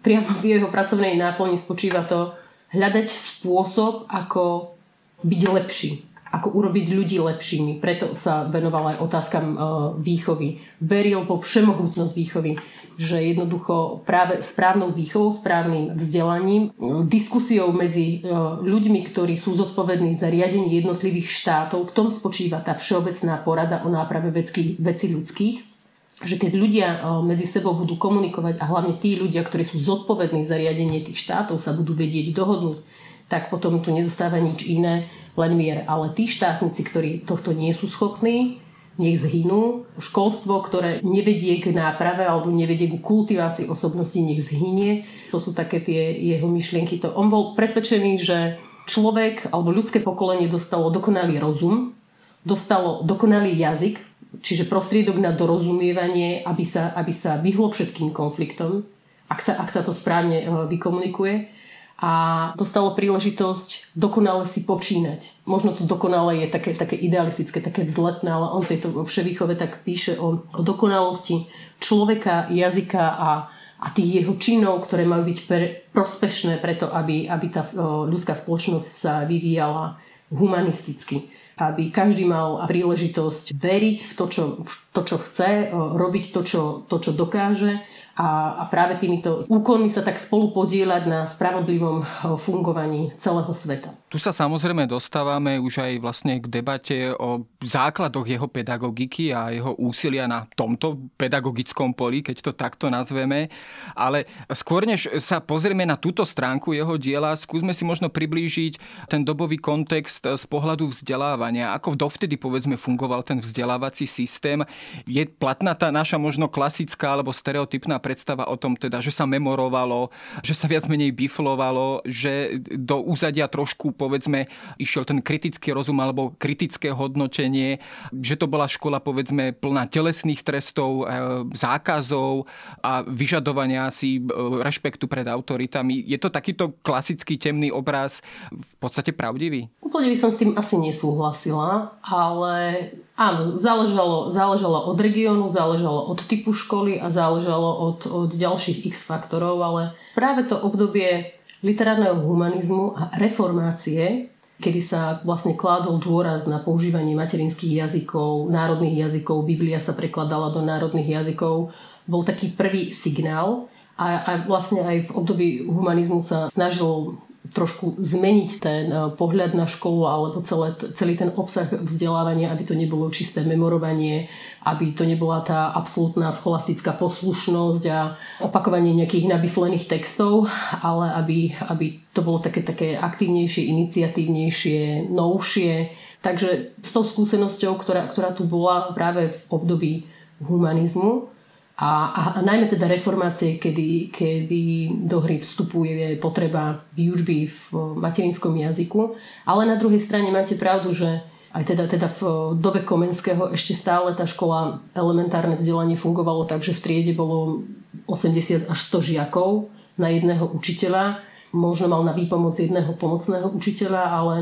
priamo 0.00 0.28
v 0.40 0.58
jeho 0.58 0.68
pracovnej 0.72 1.16
náplni 1.20 1.60
spočíva 1.60 2.08
to 2.08 2.32
hľadať 2.74 3.06
spôsob, 3.06 4.10
ako 4.10 4.74
byť 5.22 5.42
lepší 5.48 5.92
ako 6.34 6.50
urobiť 6.50 6.90
ľudí 6.90 7.22
lepšími. 7.22 7.78
Preto 7.78 8.18
sa 8.18 8.42
venoval 8.50 8.90
aj 8.90 9.06
otázkam 9.06 9.46
e, 9.54 9.56
výchovy. 10.02 10.58
Veril 10.82 11.22
po 11.30 11.38
všemohúcnosť 11.38 12.10
výchovy 12.10 12.58
že 12.94 13.18
jednoducho 13.34 14.06
práve 14.06 14.38
správnou 14.42 14.94
výchovou, 14.94 15.34
správnym 15.34 15.98
vzdelaním, 15.98 16.70
e, 16.70 17.02
diskusiou 17.10 17.74
medzi 17.74 18.22
e, 18.22 18.30
ľuďmi, 18.62 19.00
ktorí 19.10 19.34
sú 19.34 19.58
zodpovední 19.58 20.14
za 20.14 20.30
riadenie 20.30 20.78
jednotlivých 20.78 21.26
štátov, 21.26 21.90
v 21.90 21.94
tom 21.94 22.08
spočíva 22.14 22.62
tá 22.62 22.78
všeobecná 22.78 23.42
porada 23.42 23.82
o 23.82 23.90
náprave 23.90 24.30
veci 24.78 25.06
ľudských, 25.10 25.73
že 26.22 26.38
keď 26.38 26.52
ľudia 26.54 26.88
medzi 27.26 27.42
sebou 27.42 27.74
budú 27.74 27.98
komunikovať 27.98 28.62
a 28.62 28.70
hlavne 28.70 28.94
tí 29.02 29.18
ľudia, 29.18 29.42
ktorí 29.42 29.66
sú 29.66 29.82
zodpovední 29.82 30.46
za 30.46 30.54
riadenie 30.54 31.02
tých 31.02 31.18
štátov, 31.18 31.58
sa 31.58 31.74
budú 31.74 31.90
vedieť 31.96 32.30
dohodnúť, 32.30 32.86
tak 33.26 33.50
potom 33.50 33.82
tu 33.82 33.90
nezostáva 33.90 34.38
nič 34.38 34.62
iné, 34.68 35.10
len 35.34 35.58
mier. 35.58 35.82
Ale 35.90 36.14
tí 36.14 36.30
štátnici, 36.30 36.86
ktorí 36.86 37.10
tohto 37.26 37.50
nie 37.50 37.74
sú 37.74 37.90
schopní, 37.90 38.62
nech 38.94 39.18
zhynú. 39.18 39.90
Školstvo, 39.98 40.62
ktoré 40.62 41.02
nevedie 41.02 41.58
k 41.58 41.74
náprave 41.74 42.22
alebo 42.22 42.54
nevedie 42.54 42.86
k 42.94 43.02
kultivácii 43.02 43.66
osobnosti, 43.66 44.14
nech 44.22 44.38
zhynie. 44.38 45.02
To 45.34 45.42
sú 45.42 45.50
také 45.50 45.82
tie 45.82 46.14
jeho 46.14 46.46
myšlienky. 46.46 47.02
To 47.02 47.10
on 47.10 47.26
bol 47.26 47.58
presvedčený, 47.58 48.22
že 48.22 48.38
človek 48.86 49.50
alebo 49.50 49.74
ľudské 49.74 49.98
pokolenie 49.98 50.46
dostalo 50.46 50.94
dokonalý 50.94 51.42
rozum, 51.42 51.98
dostalo 52.46 53.02
dokonalý 53.02 53.50
jazyk, 53.56 53.98
čiže 54.40 54.70
prostriedok 54.70 55.20
na 55.20 55.30
dorozumievanie, 55.34 56.42
aby 56.42 56.64
sa, 56.64 56.90
aby 56.96 57.12
sa 57.12 57.38
vyhlo 57.38 57.70
všetkým 57.70 58.10
konfliktom, 58.10 58.86
ak 59.28 59.40
sa, 59.40 59.52
ak 59.58 59.68
sa 59.70 59.80
to 59.84 59.92
správne 59.92 60.38
eh, 60.42 60.48
vykomunikuje 60.70 61.54
a 61.94 62.12
dostalo 62.58 62.92
príležitosť 62.98 63.94
dokonale 63.94 64.50
si 64.50 64.66
počínať. 64.66 65.46
Možno 65.46 65.78
to 65.78 65.86
dokonale 65.86 66.42
je 66.42 66.46
také, 66.50 66.74
také 66.74 66.98
idealistické, 66.98 67.62
také 67.62 67.86
vzletné, 67.86 68.28
ale 68.28 68.50
on 68.50 68.66
tejto 68.66 69.06
vševýchove 69.06 69.54
tak 69.54 69.86
píše 69.86 70.18
o, 70.18 70.42
o 70.42 70.60
dokonalosti 70.60 71.46
človeka, 71.78 72.50
jazyka 72.50 73.04
a, 73.14 73.30
a 73.78 73.86
tých 73.94 74.20
jeho 74.20 74.34
činov, 74.42 74.90
ktoré 74.90 75.06
majú 75.06 75.22
byť 75.30 75.38
pre, 75.46 75.86
prospešné 75.94 76.58
preto, 76.58 76.90
aby, 76.90 77.30
aby 77.30 77.46
tá 77.46 77.62
ľudská 78.10 78.34
spoločnosť 78.34 78.88
sa 78.90 79.22
vyvíjala 79.22 79.94
humanisticky 80.34 81.30
aby 81.54 81.90
každý 81.94 82.26
mal 82.26 82.66
príležitosť 82.66 83.54
veriť 83.54 83.98
v 84.02 84.12
to, 84.14 84.24
čo, 84.26 84.44
v 84.62 84.72
to, 84.90 85.00
čo 85.06 85.16
chce, 85.22 85.70
robiť 85.72 86.34
to, 86.34 86.40
čo, 86.42 86.62
to, 86.90 86.96
čo 86.98 87.10
dokáže 87.14 87.82
a, 88.14 88.62
a 88.62 88.64
práve 88.70 88.94
týmito 89.02 89.42
úkonmi 89.50 89.90
sa 89.90 90.06
tak 90.06 90.22
spolu 90.22 90.54
podielať 90.54 91.02
na 91.10 91.20
spravodlivom 91.26 91.98
eh, 91.98 92.06
fungovaní 92.38 93.10
celého 93.18 93.50
sveta. 93.50 93.90
Tu 94.14 94.22
sa 94.22 94.30
samozrejme 94.30 94.86
dostávame 94.86 95.58
už 95.58 95.82
aj 95.82 95.92
vlastne 95.98 96.38
k 96.38 96.46
debate 96.46 97.10
o 97.18 97.50
základoch 97.58 98.22
jeho 98.22 98.46
pedagogiky 98.46 99.34
a 99.34 99.50
jeho 99.50 99.74
úsilia 99.74 100.30
na 100.30 100.46
tomto 100.54 101.10
pedagogickom 101.18 101.90
poli, 101.90 102.22
keď 102.22 102.36
to 102.38 102.52
takto 102.54 102.86
nazveme. 102.94 103.50
Ale 103.90 104.22
skôr 104.54 104.86
než 104.86 105.10
sa 105.18 105.42
pozrieme 105.42 105.82
na 105.82 105.98
túto 105.98 106.22
stránku 106.22 106.70
jeho 106.78 106.94
diela, 106.94 107.34
skúsme 107.34 107.74
si 107.74 107.82
možno 107.82 108.06
priblížiť 108.06 108.78
ten 109.10 109.26
dobový 109.26 109.58
kontext 109.58 110.22
z 110.22 110.44
pohľadu 110.46 110.94
vzdelávania. 110.94 111.74
Ako 111.74 111.98
dovtedy 111.98 112.38
povedzme 112.38 112.78
fungoval 112.78 113.26
ten 113.26 113.42
vzdelávací 113.42 114.06
systém. 114.06 114.62
Je 115.10 115.26
platná 115.26 115.74
tá 115.74 115.90
naša 115.90 116.22
možno 116.22 116.46
klasická 116.46 117.18
alebo 117.18 117.34
stereotypná 117.34 117.98
predstava 117.98 118.46
o 118.46 118.54
tom 118.54 118.78
teda, 118.78 119.02
že 119.02 119.10
sa 119.10 119.26
memorovalo, 119.26 120.14
že 120.38 120.54
sa 120.54 120.70
viac 120.70 120.86
menej 120.86 121.10
biflovalo, 121.10 122.06
že 122.06 122.62
do 122.78 123.02
úzadia 123.02 123.50
trošku 123.50 124.03
povedzme 124.04 124.44
išiel 124.76 125.08
ten 125.08 125.24
kritický 125.24 125.72
rozum 125.72 125.96
alebo 126.04 126.36
kritické 126.36 126.92
hodnotenie, 126.92 127.80
že 128.12 128.36
to 128.36 128.44
bola 128.44 128.68
škola 128.68 129.00
povedzme 129.00 129.56
plná 129.56 129.88
telesných 129.88 130.44
trestov, 130.44 131.08
e, 131.08 131.16
zákazov 131.56 132.44
a 132.84 133.00
vyžadovania 133.08 133.88
si 133.88 134.20
e, 134.20 134.22
rešpektu 134.60 135.08
pred 135.08 135.24
autoritami. 135.24 136.04
Je 136.04 136.20
to 136.20 136.28
takýto 136.28 136.76
klasický 136.84 137.40
temný 137.40 137.72
obraz 137.72 138.20
v 138.52 138.74
podstate 138.76 139.16
pravdivý? 139.16 139.72
Úplne 139.80 140.12
by 140.12 140.16
som 140.20 140.28
s 140.28 140.40
tým 140.40 140.52
asi 140.54 140.76
nesúhlasila, 140.76 141.96
ale 142.04 142.92
Áno, 143.14 143.62
záležalo, 143.62 144.34
záležalo 144.34 144.90
od 144.90 144.98
regiónu, 144.98 145.46
záležalo 145.46 146.02
od 146.10 146.18
typu 146.26 146.50
školy 146.50 146.98
a 146.98 147.14
záležalo 147.14 147.70
od, 147.94 147.98
od 148.10 148.30
ďalších 148.34 148.90
x 148.90 149.06
faktorov, 149.06 149.62
ale 149.62 149.94
práve 150.18 150.42
to 150.50 150.58
obdobie 150.58 151.30
literárneho 151.64 152.20
humanizmu 152.20 152.92
a 152.92 153.16
reformácie, 153.16 154.28
kedy 154.60 154.80
sa 154.84 155.18
vlastne 155.24 155.56
kládol 155.56 155.98
dôraz 155.98 156.44
na 156.44 156.60
používanie 156.60 157.16
materinských 157.16 157.88
jazykov, 157.88 158.52
národných 158.52 159.08
jazykov, 159.08 159.48
Biblia 159.48 159.80
sa 159.80 159.96
prekladala 159.96 160.52
do 160.52 160.60
národných 160.60 161.24
jazykov, 161.24 161.72
bol 162.04 162.22
taký 162.22 162.52
prvý 162.52 162.92
signál. 162.92 163.66
A, 163.94 164.26
a 164.26 164.30
vlastne 164.44 164.82
aj 164.82 165.06
v 165.06 165.10
období 165.14 165.48
humanizmu 165.64 166.18
sa 166.18 166.50
snažil 166.50 167.14
trošku 167.52 168.00
zmeniť 168.00 168.50
ten 168.56 168.88
e, 168.88 168.96
pohľad 169.12 169.52
na 169.52 169.68
školu 169.68 170.08
alebo 170.08 170.40
celé, 170.40 170.72
celý 170.96 171.12
ten 171.12 171.28
obsah 171.28 171.68
vzdelávania, 171.68 172.48
aby 172.48 172.64
to 172.64 172.72
nebolo 172.72 173.12
čisté 173.12 173.44
memorovanie, 173.44 174.32
aby 174.64 174.96
to 174.96 175.04
nebola 175.04 175.44
tá 175.44 175.68
absolútna 175.76 176.32
scholastická 176.32 176.96
poslušnosť 176.96 177.84
a 177.92 178.16
opakovanie 178.40 178.96
nejakých 178.96 179.28
nabiflených 179.28 179.84
textov, 179.84 180.48
ale 180.80 181.12
aby, 181.20 181.52
aby 181.68 182.00
to 182.16 182.24
bolo 182.24 182.40
také, 182.40 182.64
také 182.64 182.96
aktívnejšie, 182.96 183.68
iniciatívnejšie, 183.68 185.12
novšie. 185.12 185.92
Takže 186.24 186.80
s 186.80 186.90
tou 186.96 187.04
skúsenosťou, 187.04 187.76
ktorá, 187.76 188.08
ktorá 188.08 188.32
tu 188.32 188.48
bola 188.48 188.88
práve 188.96 189.36
v 189.36 189.40
období 189.52 189.92
humanizmu, 190.40 191.33
a, 191.74 191.90
a, 192.06 192.22
a 192.38 192.40
najmä 192.46 192.70
teda 192.70 192.86
reformácie, 192.86 193.58
kedy, 193.58 194.14
kedy 194.14 194.62
do 195.10 195.18
hry 195.18 195.42
vstupuje 195.42 196.14
potreba 196.22 196.86
výučby 196.94 197.50
v 197.50 197.62
materinskom 197.98 198.54
jazyku. 198.54 199.18
Ale 199.42 199.66
na 199.66 199.74
druhej 199.74 199.98
strane 199.98 200.30
máte 200.30 200.54
pravdu, 200.54 200.94
že 200.94 201.18
aj 201.50 201.74
teda, 201.74 201.90
teda 201.90 202.06
v 202.10 202.20
dobe 202.62 202.86
Komenského 202.86 203.50
ešte 203.50 203.74
stále 203.74 204.14
tá 204.14 204.22
škola 204.22 204.86
elementárne 204.94 205.58
vzdelanie 205.58 205.98
fungovalo 205.98 206.46
tak, 206.46 206.62
že 206.62 206.78
v 206.78 206.82
triede 206.82 207.12
bolo 207.14 207.66
80 208.06 208.70
až 208.70 208.78
100 208.78 209.10
žiakov 209.10 209.70
na 209.98 210.14
jedného 210.14 210.46
učiteľa. 210.54 211.22
Možno 211.54 211.90
mal 211.90 212.02
na 212.06 212.14
výpomoc 212.14 212.54
jedného 212.58 212.94
pomocného 212.98 213.50
učiteľa, 213.50 214.02
ale 214.14 214.34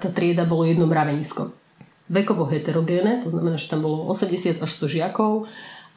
tá 0.00 0.08
trieda 0.08 0.48
bolo 0.48 0.64
jedno 0.64 0.88
mravenisko. 0.88 1.52
vekovo 2.08 2.48
heterogénne, 2.48 3.20
to 3.24 3.28
znamená, 3.28 3.60
že 3.60 3.68
tam 3.68 3.84
bolo 3.84 4.08
80 4.08 4.64
až 4.64 4.70
100 4.72 4.96
žiakov 4.96 5.44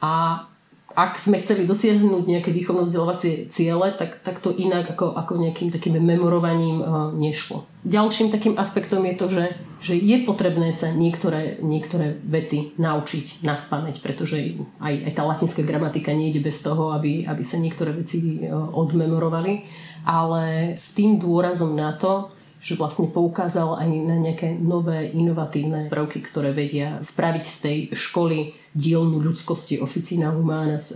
a 0.04 0.44
ak 0.92 1.16
sme 1.16 1.40
chceli 1.40 1.64
dosiahnuť 1.64 2.24
nejaké 2.28 2.50
výchovno-vzdelávacie 2.52 3.48
ciele, 3.48 3.92
tak, 3.96 4.20
tak 4.20 4.38
to 4.44 4.52
inak 4.52 4.92
ako, 4.92 5.16
ako 5.16 5.40
nejakým 5.40 5.72
takým 5.72 5.96
memorovaním 5.96 6.78
uh, 6.80 6.86
nešlo. 7.12 7.64
Ďalším 7.82 8.30
takým 8.30 8.54
aspektom 8.60 9.02
je 9.08 9.14
to, 9.16 9.26
že, 9.26 9.46
že 9.80 9.94
je 9.98 10.22
potrebné 10.22 10.70
sa 10.70 10.92
niektoré, 10.92 11.58
niektoré 11.64 12.20
veci 12.22 12.76
naučiť 12.78 13.42
na 13.42 13.58
spameť, 13.58 14.04
pretože 14.04 14.60
aj, 14.78 14.94
aj 15.08 15.12
tá 15.16 15.22
latinská 15.26 15.62
gramatika 15.64 16.14
nejde 16.14 16.44
bez 16.44 16.60
toho, 16.62 16.94
aby, 16.94 17.26
aby 17.26 17.42
sa 17.42 17.56
niektoré 17.56 17.96
veci 17.96 18.44
uh, 18.44 18.70
odmemorovali, 18.70 19.64
ale 20.04 20.74
s 20.76 20.92
tým 20.92 21.16
dôrazom 21.16 21.72
na 21.72 21.96
to, 21.96 22.30
že 22.62 22.78
vlastne 22.78 23.10
poukázal 23.10 23.74
aj 23.82 23.88
na 23.90 24.16
nejaké 24.22 24.54
nové 24.54 25.10
inovatívne 25.10 25.90
prvky, 25.90 26.22
ktoré 26.22 26.54
vedia 26.54 27.02
spraviť 27.02 27.44
z 27.44 27.56
tej 27.58 27.78
školy 27.90 28.54
dielnu 28.72 29.18
ľudskosti 29.18 29.82
Officina 29.82 30.30
Humanas, 30.30 30.94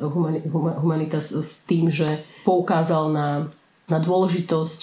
Humanitas 0.80 1.34
s 1.34 1.60
tým, 1.66 1.90
že 1.90 2.22
poukázal 2.46 3.10
na, 3.12 3.28
na 3.90 3.98
dôležitosť 3.98 4.80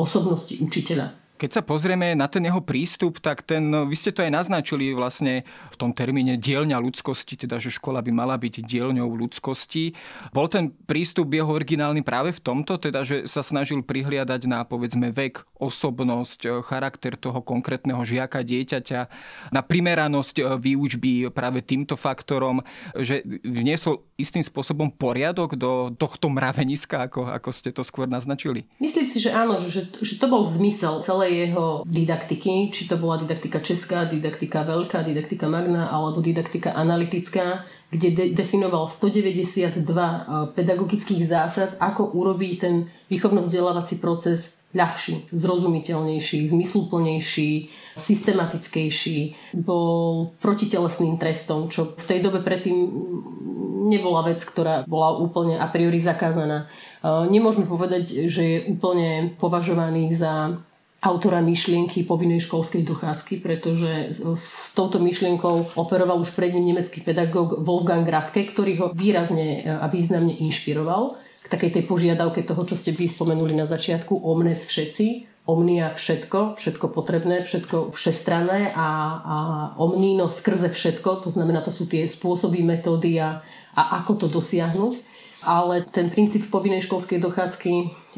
osobnosti 0.00 0.56
učiteľa 0.56 1.21
keď 1.42 1.58
sa 1.58 1.66
pozrieme 1.66 2.14
na 2.14 2.30
ten 2.30 2.46
jeho 2.46 2.62
prístup, 2.62 3.18
tak 3.18 3.42
ten, 3.42 3.66
no, 3.66 3.82
vy 3.82 3.98
ste 3.98 4.14
to 4.14 4.22
aj 4.22 4.30
naznačili 4.30 4.94
vlastne 4.94 5.42
v 5.42 5.76
tom 5.76 5.90
termíne 5.90 6.38
dielňa 6.38 6.78
ľudskosti, 6.78 7.34
teda 7.34 7.58
že 7.58 7.74
škola 7.74 7.98
by 7.98 8.14
mala 8.14 8.38
byť 8.38 8.62
dielňou 8.62 9.10
ľudskosti. 9.10 9.90
Bol 10.30 10.46
ten 10.46 10.70
prístup 10.70 11.34
jeho 11.34 11.50
originálny 11.50 12.06
práve 12.06 12.30
v 12.30 12.38
tomto, 12.38 12.78
teda 12.78 13.02
že 13.02 13.26
sa 13.26 13.42
snažil 13.42 13.82
prihliadať 13.82 14.46
na 14.46 14.62
povedzme 14.62 15.10
vek, 15.10 15.42
osobnosť, 15.58 16.62
charakter 16.62 17.18
toho 17.18 17.42
konkrétneho 17.42 18.06
žiaka, 18.06 18.46
dieťaťa, 18.46 19.00
na 19.50 19.66
primeranosť 19.66 20.62
výučby 20.62 21.26
práve 21.34 21.58
týmto 21.66 21.98
faktorom, 21.98 22.62
že 22.94 23.26
vniesol 23.42 24.06
istým 24.14 24.46
spôsobom 24.46 24.94
poriadok 24.94 25.58
do 25.58 25.90
tohto 25.98 26.30
mraveniska, 26.30 27.10
ako, 27.10 27.34
ako 27.34 27.50
ste 27.50 27.74
to 27.74 27.82
skôr 27.82 28.06
naznačili? 28.06 28.70
Myslím 28.78 29.10
si, 29.10 29.18
že 29.18 29.34
áno, 29.34 29.58
že, 29.58 29.90
že 29.98 30.14
to 30.22 30.30
bol 30.30 30.46
zmysel 30.46 31.02
celej 31.02 31.31
jeho 31.32 31.82
didaktiky, 31.88 32.68
či 32.70 32.84
to 32.84 33.00
bola 33.00 33.16
didaktika 33.16 33.64
česká, 33.64 34.04
didaktika 34.04 34.62
veľká, 34.62 35.02
didaktika 35.02 35.48
magna 35.48 35.88
alebo 35.88 36.20
didaktika 36.20 36.76
analytická, 36.76 37.64
kde 37.92 38.08
de- 38.10 38.30
definoval 38.32 38.88
192 38.88 39.84
eh, 39.84 40.20
pedagogických 40.56 41.22
zásad, 41.28 41.76
ako 41.76 42.16
urobiť 42.16 42.52
ten 42.60 42.88
výchovno-vzdelávací 43.12 44.00
proces 44.00 44.52
ľahší, 44.72 45.28
zrozumiteľnejší, 45.36 46.48
zmysluplnejší, 46.48 47.50
systematickejší. 48.00 49.18
Bol 49.60 50.32
protitelesným 50.40 51.20
trestom, 51.20 51.68
čo 51.68 51.92
v 51.92 52.04
tej 52.08 52.24
dobe 52.24 52.40
predtým 52.40 52.88
nebola 53.92 54.24
vec, 54.24 54.40
ktorá 54.40 54.88
bola 54.88 55.20
úplne 55.20 55.60
a 55.60 55.68
priori 55.68 56.00
zakázaná. 56.00 56.72
Eh, 57.04 57.28
nemôžeme 57.28 57.68
povedať, 57.68 58.24
že 58.32 58.42
je 58.42 58.58
úplne 58.72 59.36
považovaný 59.36 60.16
za 60.16 60.56
autora 61.02 61.42
myšlienky 61.42 62.06
povinnej 62.06 62.38
školskej 62.38 62.86
dochádzky, 62.86 63.42
pretože 63.42 64.14
s 64.22 64.70
touto 64.70 65.02
myšlienkou 65.02 65.74
operoval 65.74 66.22
už 66.22 66.30
pred 66.38 66.54
ním 66.54 66.72
nemecký 66.72 67.02
pedagóg 67.02 67.58
Wolfgang 67.58 68.06
Radke, 68.06 68.46
ktorý 68.46 68.72
ho 68.78 68.86
výrazne 68.94 69.66
a 69.66 69.90
významne 69.90 70.30
inšpiroval 70.38 71.18
k 71.42 71.46
takej 71.50 71.70
tej 71.74 71.84
požiadavke 71.90 72.46
toho, 72.46 72.62
čo 72.62 72.78
ste 72.78 72.94
vy 72.94 73.10
spomenuli 73.10 73.50
na 73.50 73.66
začiatku, 73.66 74.14
omnes 74.14 74.62
všetci, 74.62 75.26
omnia 75.50 75.90
všetko, 75.90 76.54
všetko 76.54 76.86
potrebné, 76.94 77.42
všetko 77.42 77.90
všestranné 77.90 78.70
a, 78.70 78.88
a 79.18 79.36
omnino 79.82 80.30
skrze 80.30 80.70
všetko, 80.70 81.26
to 81.26 81.34
znamená, 81.34 81.66
to 81.66 81.74
sú 81.74 81.90
tie 81.90 82.06
spôsoby, 82.06 82.62
metódy 82.62 83.18
a, 83.18 83.42
a 83.74 83.98
ako 83.98 84.22
to 84.22 84.26
dosiahnuť 84.30 85.11
ale 85.42 85.86
ten 85.86 86.10
princíp 86.10 86.48
povinnej 86.48 86.82
školskej 86.82 87.18
dochádzky, 87.18 87.72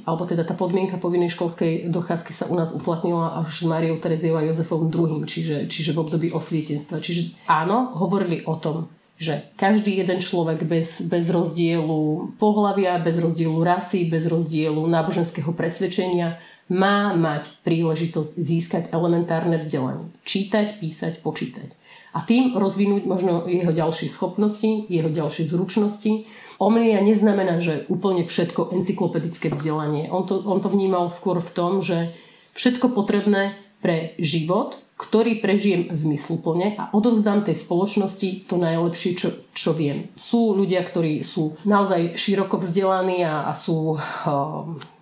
alebo 0.04 0.28
teda 0.28 0.44
tá 0.44 0.52
podmienka 0.52 1.00
povinnej 1.00 1.32
školskej 1.32 1.88
dochádzky 1.88 2.32
sa 2.32 2.44
u 2.48 2.54
nás 2.56 2.70
uplatnila 2.70 3.44
až 3.44 3.64
s 3.64 3.66
Máriou 3.66 3.96
Tereziou 4.00 4.36
a 4.36 4.46
Jozefom 4.46 4.92
II, 4.92 5.24
čiže, 5.24 5.66
čiže 5.68 5.96
v 5.96 6.02
období 6.04 6.28
osvietenstva. 6.32 7.00
Čiže 7.00 7.36
áno, 7.48 7.96
hovorili 7.96 8.44
o 8.44 8.56
tom, 8.60 8.92
že 9.14 9.48
každý 9.54 9.96
jeden 10.02 10.18
človek 10.18 10.66
bez, 10.66 11.00
bez 11.00 11.30
rozdielu 11.30 12.34
pohľavia, 12.36 12.98
bez 13.00 13.16
rozdielu 13.16 13.56
rasy, 13.62 14.10
bez 14.10 14.26
rozdielu 14.26 14.80
náboženského 14.84 15.54
presvedčenia 15.54 16.42
má 16.68 17.12
mať 17.12 17.60
príležitosť 17.62 18.32
získať 18.40 18.82
elementárne 18.90 19.60
vzdelanie. 19.60 20.08
Čítať, 20.24 20.80
písať, 20.80 21.20
počítať. 21.20 21.68
A 22.14 22.22
tým 22.22 22.54
rozvinúť 22.54 23.10
možno 23.10 23.44
jeho 23.50 23.74
ďalšie 23.74 24.06
schopnosti, 24.06 24.86
jeho 24.86 25.10
ďalšie 25.10 25.50
zručnosti 25.50 26.30
Omnia 26.58 27.02
neznamená, 27.02 27.58
že 27.58 27.86
úplne 27.90 28.22
všetko 28.26 28.74
encyklopedické 28.74 29.50
vzdelanie. 29.50 30.10
On 30.10 30.22
to, 30.22 30.38
on 30.44 30.62
to 30.62 30.70
vnímal 30.70 31.10
skôr 31.10 31.42
v 31.42 31.54
tom, 31.54 31.82
že 31.82 32.14
všetko 32.54 32.94
potrebné 32.94 33.58
pre 33.82 34.16
život, 34.16 34.78
ktorý 34.94 35.42
prežijem 35.42 35.90
zmysluplne 35.90 36.78
a 36.78 36.86
odovzdám 36.94 37.42
tej 37.42 37.58
spoločnosti 37.58 38.46
to 38.46 38.54
najlepšie, 38.54 39.18
čo, 39.18 39.28
čo 39.50 39.74
viem. 39.74 40.14
Sú 40.14 40.54
ľudia, 40.54 40.86
ktorí 40.86 41.26
sú 41.26 41.58
naozaj 41.66 42.14
široko 42.14 42.62
vzdelaní 42.62 43.26
a, 43.26 43.50
a 43.50 43.52
sú 43.58 43.98
uh, 43.98 44.00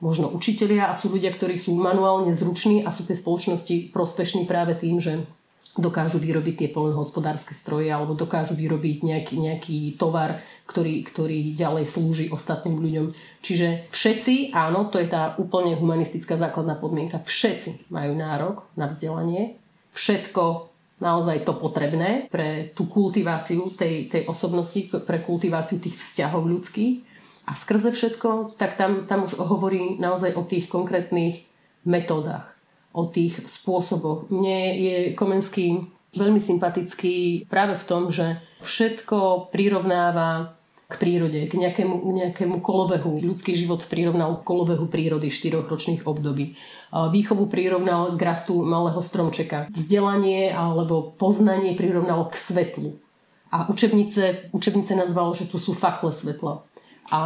možno 0.00 0.32
učitelia 0.32 0.88
a 0.88 0.96
sú 0.96 1.12
ľudia, 1.12 1.28
ktorí 1.36 1.60
sú 1.60 1.76
manuálne 1.76 2.32
zruční 2.32 2.80
a 2.82 2.90
sú 2.90 3.04
tej 3.04 3.20
spoločnosti 3.20 3.92
prospešní 3.92 4.48
práve 4.48 4.80
tým, 4.80 4.96
že 4.96 5.28
dokážu 5.72 6.20
vyrobiť 6.20 6.54
tie 6.64 6.68
poľnohospodárske 6.68 7.56
stroje 7.56 7.88
alebo 7.88 8.12
dokážu 8.12 8.52
vyrobiť 8.52 9.08
nejaký, 9.08 9.34
nejaký 9.40 9.76
tovar, 9.96 10.44
ktorý, 10.68 11.00
ktorý 11.00 11.56
ďalej 11.56 11.84
slúži 11.88 12.26
ostatným 12.28 12.76
ľuďom. 12.76 13.06
Čiže 13.40 13.88
všetci, 13.88 14.52
áno, 14.52 14.92
to 14.92 15.00
je 15.00 15.08
tá 15.08 15.32
úplne 15.40 15.72
humanistická 15.72 16.36
základná 16.36 16.76
podmienka, 16.76 17.24
všetci 17.24 17.88
majú 17.88 18.12
nárok 18.12 18.68
na 18.76 18.92
vzdelanie, 18.92 19.56
všetko 19.96 20.68
naozaj 21.00 21.48
to 21.48 21.56
potrebné 21.56 22.28
pre 22.28 22.70
tú 22.76 22.84
kultiváciu 22.84 23.72
tej, 23.72 24.12
tej 24.12 24.22
osobnosti, 24.28 24.92
pre 25.08 25.24
kultiváciu 25.24 25.80
tých 25.80 25.96
vzťahov 25.96 26.46
ľudských. 26.46 27.10
A 27.42 27.58
skrze 27.58 27.90
všetko, 27.90 28.54
tak 28.54 28.78
tam, 28.78 29.08
tam 29.10 29.26
už 29.26 29.34
hovorí 29.34 29.98
naozaj 29.98 30.38
o 30.38 30.46
tých 30.46 30.70
konkrétnych 30.70 31.42
metódach 31.82 32.51
o 32.92 33.08
tých 33.08 33.40
spôsoboch. 33.48 34.28
Mne 34.28 34.58
je 34.76 34.96
Komenský 35.16 35.88
veľmi 36.12 36.40
sympatický 36.40 37.48
práve 37.48 37.76
v 37.76 37.84
tom, 37.88 38.12
že 38.12 38.36
všetko 38.60 39.48
prirovnáva 39.50 40.60
k 40.92 41.00
prírode, 41.00 41.48
k 41.48 41.56
nejakému, 41.56 42.04
nejakému 42.04 42.60
kolobehu. 42.60 43.16
Ľudský 43.16 43.56
život 43.56 43.80
prirovnal 43.88 44.44
kolobehu 44.44 44.92
prírody 44.92 45.32
štyroch 45.32 45.64
ročných 45.64 46.04
období. 46.04 46.60
Výchovu 46.92 47.48
prirovnal 47.48 48.12
k 48.12 48.20
rastu 48.20 48.60
malého 48.60 49.00
stromčeka. 49.00 49.72
Vzdelanie 49.72 50.52
alebo 50.52 51.16
poznanie 51.16 51.72
prirovnal 51.72 52.28
k 52.28 52.36
svetlu. 52.36 53.00
A 53.48 53.72
učebnice, 53.72 54.52
učebnice 54.52 54.92
nazval, 54.92 55.32
že 55.32 55.48
tu 55.48 55.56
sú 55.56 55.72
fakle 55.72 56.12
svetla 56.12 56.64
a 57.12 57.20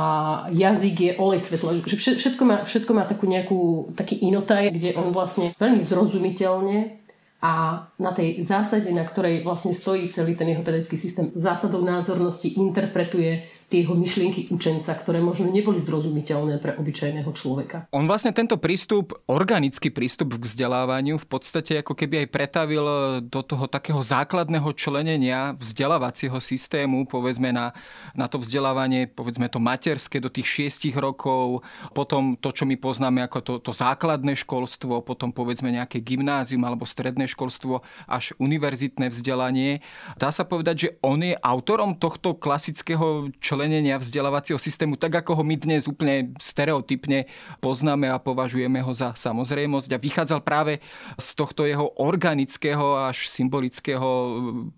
jazyk 0.51 0.97
je 1.01 1.13
olej 1.23 1.47
svetla. 1.47 1.79
Že 1.87 2.19
všetko 2.19 2.43
má, 2.43 2.67
všetko 2.67 2.91
má 2.91 3.07
takú 3.07 3.31
nejakú, 3.31 3.95
taký 3.95 4.19
inotaj, 4.19 4.75
kde 4.75 4.99
on 4.99 5.15
vlastne 5.15 5.55
veľmi 5.63 5.79
zrozumiteľne 5.87 7.07
a 7.39 7.85
na 8.03 8.11
tej 8.11 8.43
zásade, 8.43 8.91
na 8.91 9.07
ktorej 9.07 9.47
vlastne 9.47 9.71
stojí 9.71 10.11
celý 10.11 10.35
ten 10.35 10.51
jeho 10.51 10.67
pedagogický 10.67 10.99
systém 10.99 11.31
zásadov 11.39 11.87
názornosti, 11.87 12.59
interpretuje 12.59 13.47
tie 13.67 13.83
jeho 13.83 13.99
myšlienky 13.99 14.47
učenca, 14.55 14.95
ktoré 14.95 15.19
možno 15.19 15.51
neboli 15.51 15.83
zrozumiteľné 15.83 16.63
pre 16.63 16.79
obyčajného 16.79 17.31
človeka. 17.35 17.91
On 17.91 18.07
vlastne 18.07 18.31
tento 18.31 18.63
prístup, 18.63 19.19
organický 19.27 19.91
prístup 19.91 20.39
k 20.39 20.47
vzdelávaniu 20.47 21.19
v 21.19 21.27
podstate 21.27 21.83
ako 21.83 21.99
keby 21.99 22.27
aj 22.27 22.29
pretavil 22.31 22.87
do 23.27 23.43
toho 23.43 23.67
takého 23.67 23.99
základného 23.99 24.71
členenia 24.79 25.59
vzdelávacieho 25.59 26.39
systému, 26.39 27.11
povedzme 27.11 27.51
na, 27.51 27.75
na 28.15 28.31
to 28.31 28.39
vzdelávanie, 28.39 29.11
povedzme 29.11 29.51
to 29.51 29.59
materské 29.59 30.23
do 30.23 30.31
tých 30.31 30.47
šiestich 30.47 30.95
rokov, 30.95 31.67
potom 31.91 32.39
to, 32.39 32.55
čo 32.55 32.71
my 32.71 32.79
poznáme 32.79 33.19
ako 33.27 33.39
to, 33.43 33.53
to 33.59 33.73
základné 33.75 34.39
školstvo, 34.39 35.03
potom 35.03 35.35
povedzme 35.35 35.75
nejaké 35.75 35.99
gymnázium 35.99 36.63
alebo 36.63 36.87
stredné 36.87 37.27
školstvo 37.27 37.83
až 38.07 38.31
univerzitné 38.39 39.11
vzdelanie. 39.11 39.83
Dá 40.15 40.31
sa 40.31 40.47
povedať, 40.47 40.77
že 40.79 40.91
on 41.03 41.19
je 41.19 41.35
autorom 41.35 41.99
tohto 41.99 42.39
klasického 42.39 43.35
členenia 43.43 43.56
členenia 43.57 43.97
vzdelávacieho 43.97 44.61
systému, 44.61 45.01
tak 45.01 45.25
ako 45.25 45.41
ho 45.41 45.43
my 45.43 45.57
dnes 45.57 45.89
úplne 45.89 46.37
stereotypne 46.37 47.25
poznáme 47.65 48.05
a 48.05 48.21
považujeme 48.21 48.85
ho 48.85 48.93
za 48.93 49.17
samozrejmosť 49.17 49.97
a 49.97 50.03
vychádzal 50.03 50.45
práve 50.45 50.85
z 51.17 51.29
tohto 51.33 51.65
jeho 51.65 51.89
organického 51.97 53.01
až 53.01 53.33
symbolického 53.33 54.05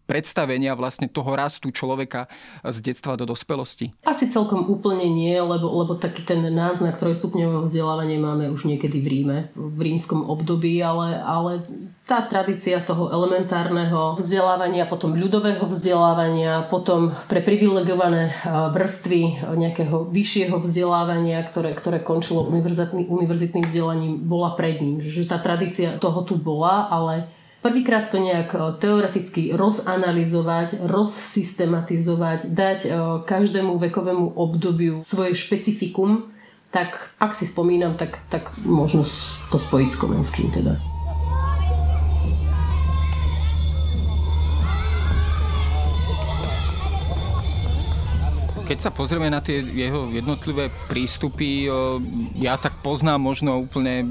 predstavenia 0.06 0.78
vlastne 0.78 1.10
toho 1.10 1.34
rastu 1.34 1.74
človeka 1.74 2.30
z 2.62 2.78
detstva 2.78 3.18
do 3.18 3.26
dospelosti. 3.26 3.90
Asi 4.06 4.30
celkom 4.30 4.70
úplne 4.70 5.10
nie, 5.10 5.34
lebo, 5.34 5.66
lebo 5.66 5.98
taký 5.98 6.22
ten 6.22 6.46
náznak 6.46 7.02
trojstupňového 7.02 7.66
vzdelávania 7.66 8.22
máme 8.22 8.46
už 8.54 8.70
niekedy 8.70 9.02
v 9.02 9.06
Ríme, 9.10 9.38
v 9.58 9.80
rímskom 9.82 10.22
období, 10.22 10.78
ale, 10.86 11.18
ale 11.18 11.66
tá 12.06 12.24
tradícia 12.24 12.80
toho 12.80 13.12
elementárneho 13.12 14.16
vzdelávania, 14.16 14.88
potom 14.88 15.12
ľudového 15.12 15.66
vzdelávania, 15.68 16.64
potom 16.72 17.12
pre 17.28 17.44
privilegované 17.44 18.32
vrstvy 18.70 19.48
nejakého 19.56 20.08
vyššieho 20.08 20.60
vzdelávania, 20.62 21.42
ktoré, 21.44 21.74
ktoré 21.74 21.98
končilo 22.00 22.46
univerzitný, 22.48 23.08
univerzitným 23.08 23.64
vzdelaním, 23.68 24.14
bola 24.24 24.54
pred 24.54 24.80
ním. 24.80 25.00
Že 25.02 25.28
tá 25.28 25.38
tradícia 25.40 25.98
toho 25.98 26.22
tu 26.22 26.36
bola, 26.36 26.88
ale 26.88 27.28
Prvýkrát 27.58 28.06
to 28.06 28.22
nejak 28.22 28.78
teoreticky 28.78 29.50
rozanalizovať, 29.50 30.78
rozsystematizovať, 30.78 32.54
dať 32.54 32.78
každému 33.26 33.82
vekovému 33.82 34.38
obdobiu 34.38 35.02
svoje 35.02 35.34
špecifikum, 35.34 36.30
tak 36.70 37.10
ak 37.18 37.34
si 37.34 37.50
spomínam, 37.50 37.98
tak, 37.98 38.22
tak 38.30 38.54
možno 38.62 39.02
to 39.50 39.58
spojiť 39.58 39.90
s 39.90 39.98
Komenským 39.98 40.54
teda. 40.54 40.97
Keď 48.68 48.84
sa 48.84 48.92
pozrieme 48.92 49.32
na 49.32 49.40
tie 49.40 49.64
jeho 49.64 50.12
jednotlivé 50.12 50.68
prístupy, 50.92 51.72
ja 52.36 52.60
tak 52.60 52.76
poznám 52.84 53.16
možno 53.16 53.64
úplne 53.64 54.04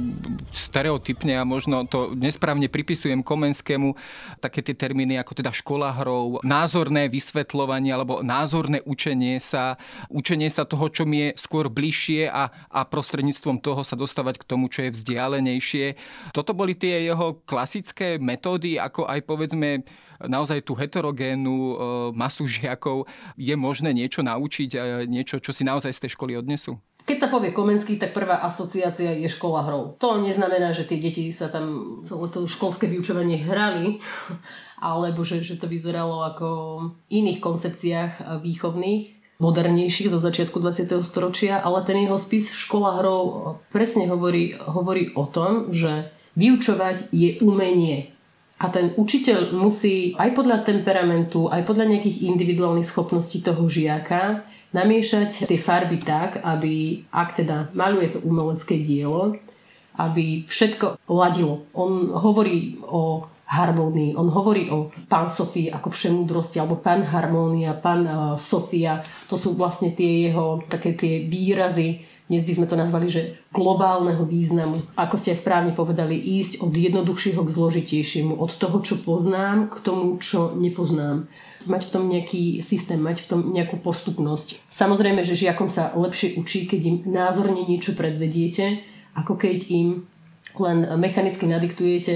stereotypne 0.49 1.37
a 1.37 1.45
možno 1.45 1.85
to 1.85 2.17
nesprávne 2.17 2.65
pripisujem 2.65 3.21
Komenskému 3.21 3.93
také 4.41 4.65
tie 4.65 4.73
termíny 4.73 5.21
ako 5.21 5.37
teda 5.37 5.53
škola 5.53 5.93
hrov, 6.01 6.41
názorné 6.41 7.05
vysvetľovanie 7.05 7.93
alebo 7.93 8.25
názorné 8.25 8.81
učenie 8.81 9.37
sa, 9.37 9.77
učenie 10.09 10.49
sa 10.49 10.65
toho, 10.65 10.89
čo 10.89 11.05
mi 11.05 11.29
je 11.29 11.29
skôr 11.37 11.69
bližšie 11.69 12.25
a, 12.25 12.49
a 12.73 12.81
prostredníctvom 12.81 13.61
toho 13.61 13.85
sa 13.85 13.93
dostávať 13.93 14.41
k 14.41 14.47
tomu, 14.49 14.73
čo 14.73 14.89
je 14.89 14.89
vzdialenejšie. 14.89 15.85
Toto 16.33 16.57
boli 16.57 16.73
tie 16.73 17.05
jeho 17.05 17.45
klasické 17.45 18.17
metódy, 18.17 18.81
ako 18.81 19.05
aj 19.05 19.21
povedzme 19.21 19.85
naozaj 20.23 20.65
tú 20.65 20.73
heterogénnu 20.73 21.55
e, 21.55 21.73
masu 22.17 22.49
žiakov 22.49 23.05
je 23.37 23.53
možné 23.53 23.93
niečo 23.93 24.25
naučiť, 24.25 24.69
e, 24.73 24.79
niečo, 25.05 25.37
čo 25.37 25.53
si 25.53 25.61
naozaj 25.61 25.93
z 25.93 26.01
tej 26.05 26.11
školy 26.17 26.33
odnesú? 26.37 26.77
Keď 27.07 27.17
sa 27.23 27.31
povie 27.31 27.55
Komenský, 27.55 27.95
tak 27.95 28.11
prvá 28.11 28.43
asociácia 28.43 29.15
je 29.15 29.31
škola 29.31 29.63
hrou. 29.63 29.95
To 30.03 30.19
neznamená, 30.19 30.75
že 30.75 30.83
tie 30.83 30.99
deti 30.99 31.31
sa 31.31 31.47
tam 31.47 31.99
celé 32.03 32.27
to 32.27 32.43
školské 32.43 32.91
vyučovanie 32.91 33.47
hrali, 33.47 34.03
alebo 34.83 35.23
že, 35.23 35.39
že 35.39 35.55
to 35.55 35.71
vyzeralo 35.71 36.27
ako 36.27 36.47
v 36.83 36.85
iných 37.07 37.39
koncepciách 37.39 38.43
výchovných, 38.43 39.17
modernejších 39.37 40.09
zo 40.09 40.19
začiatku 40.19 40.57
20. 40.59 40.89
storočia, 41.05 41.61
ale 41.61 41.85
ten 41.85 42.01
jeho 42.01 42.17
spis 42.17 42.51
Škola 42.51 42.99
hrou 43.01 43.55
presne 43.69 44.09
hovorí, 44.09 44.57
hovorí 44.57 45.13
o 45.13 45.29
tom, 45.29 45.69
že 45.69 46.09
vyučovať 46.37 47.13
je 47.13 47.37
umenie. 47.45 48.16
A 48.57 48.73
ten 48.73 48.89
učiteľ 48.97 49.53
musí 49.53 50.17
aj 50.17 50.33
podľa 50.33 50.65
temperamentu, 50.65 51.45
aj 51.45 51.61
podľa 51.61 51.93
nejakých 51.93 52.25
individuálnych 52.25 52.89
schopností 52.89 53.45
toho 53.45 53.69
žiaka 53.69 54.41
namiešať 54.73 55.45
tie 55.45 55.59
farby 55.61 56.01
tak, 56.01 56.41
aby, 56.41 57.05
ak 57.13 57.37
teda 57.37 57.69
maluje 57.77 58.17
to 58.17 58.19
umelecké 58.25 58.81
dielo, 58.81 59.37
aby 59.97 60.41
všetko 60.45 60.97
ladilo. 61.09 61.69
On 61.77 62.09
hovorí 62.17 62.81
o 62.81 63.29
harmónii, 63.47 64.17
on 64.19 64.27
hovorí 64.27 64.67
o 64.73 64.91
pán 65.07 65.31
Sofii 65.31 65.71
ako 65.71 65.87
všemúdrosti, 65.87 66.59
alebo 66.59 66.83
pán 66.83 67.05
harmónia, 67.07 67.77
pán 67.79 68.03
uh, 68.03 68.35
Sofia. 68.35 68.99
To 69.31 69.39
sú 69.39 69.55
vlastne 69.55 69.95
tie 69.95 70.27
jeho 70.27 70.65
také 70.67 70.97
tie 70.99 71.23
výrazy, 71.23 72.03
dnes 72.27 72.43
by 72.43 72.53
sme 72.59 72.67
to 72.67 72.75
nazvali, 72.75 73.07
že 73.07 73.39
globálneho 73.55 74.27
významu. 74.27 74.83
Ako 74.99 75.15
ste 75.15 75.31
správne 75.31 75.71
povedali, 75.71 76.19
ísť 76.19 76.59
od 76.59 76.75
jednoduchšieho 76.75 77.39
k 77.39 77.53
zložitejšiemu, 77.55 78.35
od 78.35 78.51
toho, 78.51 78.83
čo 78.83 78.99
poznám, 78.99 79.71
k 79.71 79.75
tomu, 79.79 80.19
čo 80.19 80.51
nepoznám 80.55 81.31
mať 81.67 81.81
v 81.87 81.91
tom 81.91 82.03
nejaký 82.07 82.43
systém, 82.63 82.99
mať 82.99 83.27
v 83.27 83.27
tom 83.27 83.39
nejakú 83.51 83.79
postupnosť. 83.83 84.63
Samozrejme, 84.71 85.23
že 85.23 85.39
žiakom 85.39 85.67
sa 85.67 85.91
lepšie 85.95 86.39
učí, 86.39 86.63
keď 86.63 86.81
im 86.83 86.97
názorne 87.11 87.67
niečo 87.67 87.91
predvediete, 87.95 88.83
ako 89.15 89.35
keď 89.35 89.57
im 89.71 90.07
len 90.57 90.87
mechanicky 90.95 91.43
nadiktujete 91.43 92.15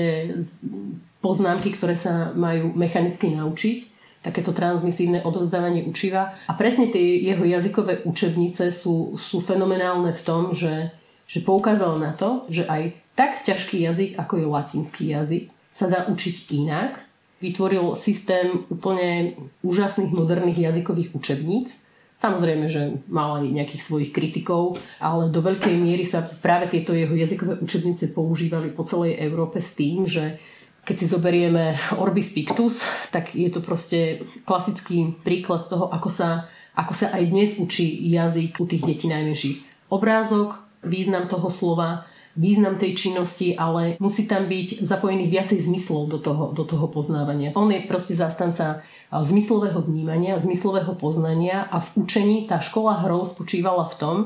poznámky, 1.19 1.75
ktoré 1.75 1.99
sa 1.99 2.31
majú 2.33 2.71
mechanicky 2.73 3.31
naučiť 3.35 3.90
takéto 4.21 4.53
transmisívne 4.53 5.25
odovzdávanie 5.25 5.89
učiva. 5.89 6.37
A 6.45 6.53
presne 6.53 6.93
tie 6.93 7.21
jeho 7.25 7.41
jazykové 7.41 8.05
učebnice 8.05 8.69
sú, 8.69 9.17
sú 9.17 9.41
fenomenálne 9.41 10.13
v 10.13 10.21
tom, 10.21 10.53
že, 10.53 10.93
že 11.25 11.41
poukázal 11.41 11.97
na 11.97 12.13
to, 12.13 12.45
že 12.47 12.69
aj 12.69 12.93
tak 13.17 13.41
ťažký 13.43 13.81
jazyk, 13.81 14.11
ako 14.21 14.33
je 14.37 14.45
latinský 14.45 15.03
jazyk, 15.11 15.43
sa 15.73 15.89
dá 15.89 16.05
učiť 16.07 16.35
inak. 16.53 17.01
Vytvoril 17.41 17.97
systém 17.97 18.69
úplne 18.69 19.33
úžasných 19.65 20.13
moderných 20.13 20.69
jazykových 20.69 21.17
učebníc. 21.17 21.73
Samozrejme, 22.21 22.69
že 22.69 23.01
mal 23.09 23.41
aj 23.41 23.49
nejakých 23.49 23.81
svojich 23.81 24.13
kritikov, 24.13 24.77
ale 25.01 25.33
do 25.33 25.41
veľkej 25.41 25.73
miery 25.73 26.05
sa 26.05 26.21
práve 26.21 26.69
tieto 26.69 26.93
jeho 26.93 27.17
jazykové 27.17 27.57
učebnice 27.57 28.13
používali 28.13 28.69
po 28.69 28.85
celej 28.85 29.17
Európe 29.17 29.57
s 29.57 29.73
tým, 29.73 30.05
že 30.05 30.37
keď 30.81 30.95
si 30.97 31.05
zoberieme 31.05 31.77
Orbis 32.01 32.33
Pictus, 32.33 32.81
tak 33.13 33.37
je 33.37 33.49
to 33.53 33.61
proste 33.61 34.25
klasický 34.49 35.13
príklad 35.21 35.61
toho, 35.69 35.93
ako 35.93 36.09
sa, 36.09 36.49
ako 36.73 36.93
sa 36.97 37.13
aj 37.13 37.23
dnes 37.29 37.49
učí 37.61 37.85
jazyk 38.09 38.57
u 38.57 38.65
tých 38.65 38.83
detí 38.83 39.05
najmenších. 39.05 39.89
Obrázok, 39.93 40.57
význam 40.81 41.29
toho 41.29 41.53
slova, 41.53 42.09
význam 42.33 42.79
tej 42.79 42.95
činnosti, 42.95 43.53
ale 43.53 43.99
musí 43.99 44.25
tam 44.25 44.47
byť 44.47 44.81
zapojených 44.81 45.29
viacej 45.29 45.59
zmyslov 45.67 46.09
do 46.09 46.17
toho, 46.17 46.43
do 46.55 46.63
toho 46.63 46.87
poznávania. 46.87 47.53
On 47.53 47.67
je 47.69 47.85
proste 47.85 48.15
zastanca 48.15 48.81
zmyslového 49.11 49.83
vnímania, 49.83 50.39
zmyslového 50.39 50.95
poznania 50.95 51.67
a 51.67 51.83
v 51.83 52.07
učení 52.07 52.47
tá 52.47 52.63
škola 52.63 53.03
hrou 53.03 53.27
spočívala 53.27 53.83
v 53.91 53.95
tom, 53.99 54.17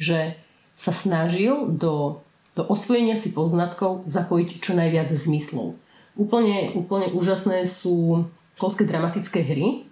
že 0.00 0.40
sa 0.72 0.96
snažil 0.96 1.68
do, 1.68 2.24
do 2.56 2.64
osvojenia 2.64 3.20
si 3.20 3.36
poznatkov 3.36 4.08
zapojiť 4.08 4.48
čo 4.64 4.72
najviac 4.72 5.12
zmyslov. 5.12 5.76
Úplne, 6.18 6.74
úplne 6.74 7.14
úžasné 7.14 7.66
sú 7.68 8.26
školské 8.56 8.84
dramatické 8.84 9.40
hry, 9.40 9.88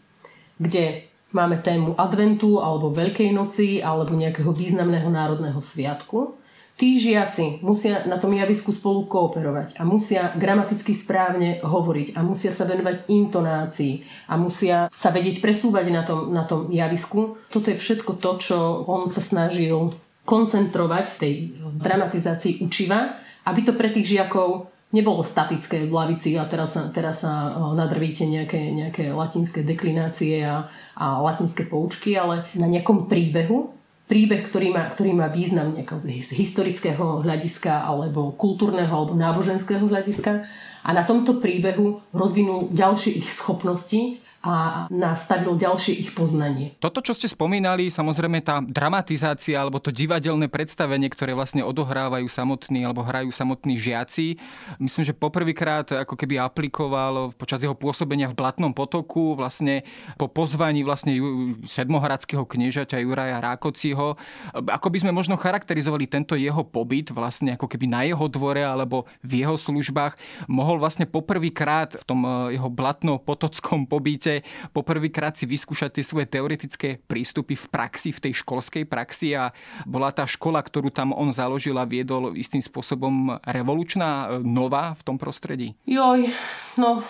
kde 0.59 1.09
máme 1.33 1.61
tému 1.61 1.95
adventu 1.97 2.61
alebo 2.61 2.93
Veľkej 2.93 3.33
noci 3.33 3.81
alebo 3.81 4.17
nejakého 4.17 4.53
významného 4.53 5.09
národného 5.09 5.61
sviatku. 5.61 6.37
Tí 6.79 6.95
žiaci 6.95 7.59
musia 7.67 8.07
na 8.07 8.23
tom 8.23 8.31
javisku 8.31 8.71
spolu 8.71 9.11
kooperovať 9.11 9.83
a 9.83 9.83
musia 9.83 10.31
gramaticky 10.39 10.95
správne 10.95 11.59
hovoriť 11.59 12.15
a 12.15 12.23
musia 12.23 12.55
sa 12.55 12.71
venovať 12.71 13.11
intonácii 13.11 14.07
a 14.31 14.39
musia 14.39 14.87
sa 14.95 15.11
vedieť 15.11 15.43
presúvať 15.43 15.91
na 15.91 16.07
tom, 16.07 16.31
na 16.31 16.47
tom 16.47 16.71
javisku. 16.71 17.35
Toto 17.51 17.75
je 17.75 17.83
všetko 17.83 18.23
to, 18.23 18.31
čo 18.39 18.59
on 18.87 19.11
sa 19.11 19.19
snažil 19.19 19.91
koncentrovať 20.23 21.05
v 21.11 21.19
tej 21.19 21.35
dramatizácii 21.83 22.63
učiva, 22.63 23.19
aby 23.43 23.61
to 23.67 23.75
pre 23.75 23.91
tých 23.91 24.15
žiakov 24.15 24.71
nebolo 24.89 25.21
statické 25.21 25.85
v 25.85 25.93
lavici 25.93 26.33
a 26.41 26.49
teraz 26.49 26.77
teraz 26.97 27.21
sa 27.21 27.53
nadrvíte 27.77 28.25
nejaké, 28.25 28.73
nejaké 28.73 29.13
latinské 29.13 29.61
deklinácie 29.61 30.41
a, 30.45 30.69
a 30.97 31.21
latinské 31.21 31.69
poučky, 31.69 32.17
ale 32.17 32.49
na 32.57 32.65
nejakom 32.65 33.05
príbehu, 33.05 33.77
príbeh, 34.09 34.49
ktorý 34.49 34.73
má, 34.73 34.89
ktorý 34.89 35.13
má 35.13 35.29
význam 35.29 35.77
z 35.77 36.33
historického 36.33 37.21
hľadiska 37.21 37.85
alebo 37.85 38.33
kultúrneho 38.33 38.89
alebo 38.89 39.13
náboženského 39.13 39.85
hľadiska 39.85 40.49
a 40.81 40.91
na 40.97 41.05
tomto 41.05 41.37
príbehu 41.37 42.01
rozvinul 42.17 42.73
ďalšie 42.73 43.21
ich 43.21 43.29
schopnosti 43.29 44.25
a 44.39 44.87
nastavil 44.87 45.59
ďalšie 45.59 45.99
ich 45.99 46.11
poznanie. 46.15 46.79
Toto, 46.79 47.03
čo 47.03 47.11
ste 47.11 47.27
spomínali, 47.27 47.91
samozrejme 47.91 48.39
tá 48.39 48.63
dramatizácia 48.63 49.59
alebo 49.59 49.83
to 49.83 49.91
divadelné 49.91 50.47
predstavenie, 50.47 51.11
ktoré 51.11 51.35
vlastne 51.35 51.67
odohrávajú 51.67 52.31
samotní 52.31 52.87
alebo 52.87 53.03
hrajú 53.03 53.35
samotní 53.35 53.75
žiaci, 53.83 54.39
myslím, 54.79 55.05
že 55.11 55.19
poprvýkrát 55.19 55.91
ako 56.07 56.15
keby 56.15 56.39
aplikoval 56.39 57.35
počas 57.35 57.59
jeho 57.67 57.75
pôsobenia 57.75 58.31
v 58.31 58.39
Blatnom 58.39 58.71
potoku 58.71 59.35
vlastne 59.35 59.83
po 60.15 60.31
pozvaní 60.31 60.87
vlastne 60.87 61.19
sedmohradského 61.67 62.47
kniežaťa 62.47 63.03
Juraja 63.03 63.43
Rákociho. 63.43 64.15
Ako 64.55 64.87
by 64.87 65.03
sme 65.03 65.11
možno 65.11 65.35
charakterizovali 65.35 66.07
tento 66.07 66.39
jeho 66.39 66.63
pobyt 66.63 67.11
vlastne 67.11 67.59
ako 67.59 67.67
keby 67.67 67.91
na 67.91 68.07
jeho 68.07 68.31
dvore 68.31 68.63
alebo 68.63 69.11
v 69.19 69.43
jeho 69.43 69.59
službách, 69.59 70.15
mohol 70.47 70.79
vlastne 70.79 71.11
poprvýkrát 71.11 71.99
v 71.99 72.05
tom 72.07 72.23
eh, 72.23 72.55
jeho 72.55 72.71
blatno-potockom 72.71 73.91
pobyte 73.91 74.28
môžete 74.29 74.45
poprvýkrát 74.77 75.35
si 75.35 75.49
vyskúšať 75.49 76.01
tie 76.01 76.05
svoje 76.05 76.27
teoretické 76.29 77.01
prístupy 77.09 77.57
v 77.57 77.67
praxi, 77.73 78.13
v 78.13 78.29
tej 78.29 78.45
školskej 78.45 78.85
praxi 78.85 79.33
a 79.33 79.51
bola 79.89 80.13
tá 80.13 80.29
škola, 80.29 80.61
ktorú 80.61 80.93
tam 80.93 81.17
on 81.17 81.33
založil 81.33 81.77
a 81.81 81.89
viedol 81.89 82.37
istým 82.37 82.61
spôsobom 82.61 83.41
revolučná, 83.49 84.41
nová 84.45 84.93
v 85.01 85.03
tom 85.03 85.17
prostredí? 85.17 85.73
Joj, 85.89 86.29
no 86.77 87.01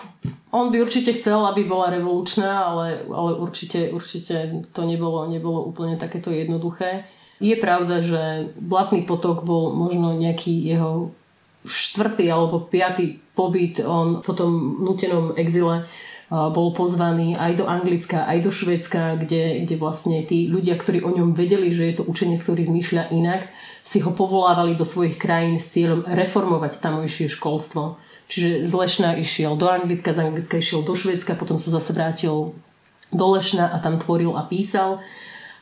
on 0.55 0.71
by 0.71 0.79
určite 0.79 1.19
chcel, 1.19 1.43
aby 1.43 1.67
bola 1.67 1.91
revolučná, 1.91 2.71
ale, 2.71 3.03
ale 3.11 3.31
určite, 3.35 3.91
určite 3.91 4.63
to 4.71 4.81
nebolo, 4.87 5.27
nebolo 5.27 5.67
úplne 5.67 5.99
takéto 5.99 6.31
jednoduché. 6.31 7.03
Je 7.39 7.55
pravda, 7.55 8.03
že 8.03 8.51
Blatný 8.59 9.07
potok 9.07 9.47
bol 9.47 9.71
možno 9.71 10.11
nejaký 10.11 10.59
jeho 10.59 11.15
štvrtý 11.63 12.27
alebo 12.31 12.67
piatý 12.67 13.19
pobyt, 13.35 13.79
on 13.83 14.19
po 14.19 14.35
tom 14.35 14.83
nutenom 14.83 15.35
exile 15.39 15.87
bol 16.29 16.77
pozvaný 16.77 17.33
aj 17.33 17.57
do 17.57 17.65
Anglicka, 17.65 18.29
aj 18.29 18.45
do 18.45 18.53
Švedska, 18.53 19.17
kde, 19.17 19.65
kde 19.65 19.75
vlastne 19.81 20.21
tí 20.21 20.45
ľudia, 20.45 20.77
ktorí 20.77 21.01
o 21.01 21.09
ňom 21.09 21.33
vedeli, 21.33 21.73
že 21.73 21.89
je 21.89 21.95
to 21.97 22.03
učenec, 22.05 22.45
ktorý 22.45 22.69
zmýšľa 22.69 23.09
inak, 23.09 23.49
si 23.81 23.97
ho 24.05 24.13
povolávali 24.13 24.77
do 24.77 24.85
svojich 24.85 25.17
krajín 25.17 25.57
s 25.57 25.73
cieľom 25.73 26.05
reformovať 26.05 26.77
tamojšie 26.85 27.33
školstvo. 27.33 27.97
Čiže 28.29 28.69
z 28.69 28.73
Lešna 28.77 29.17
išiel 29.17 29.57
do 29.57 29.65
Anglicka, 29.65 30.13
z 30.13 30.21
Anglicka 30.21 30.61
išiel 30.61 30.85
do 30.85 30.93
Švedska, 30.93 31.33
potom 31.33 31.57
sa 31.57 31.73
zase 31.73 31.97
vrátil 31.97 32.53
do 33.09 33.25
Lešna 33.33 33.73
a 33.73 33.81
tam 33.81 33.97
tvoril 33.97 34.37
a 34.37 34.45
písal. 34.45 35.01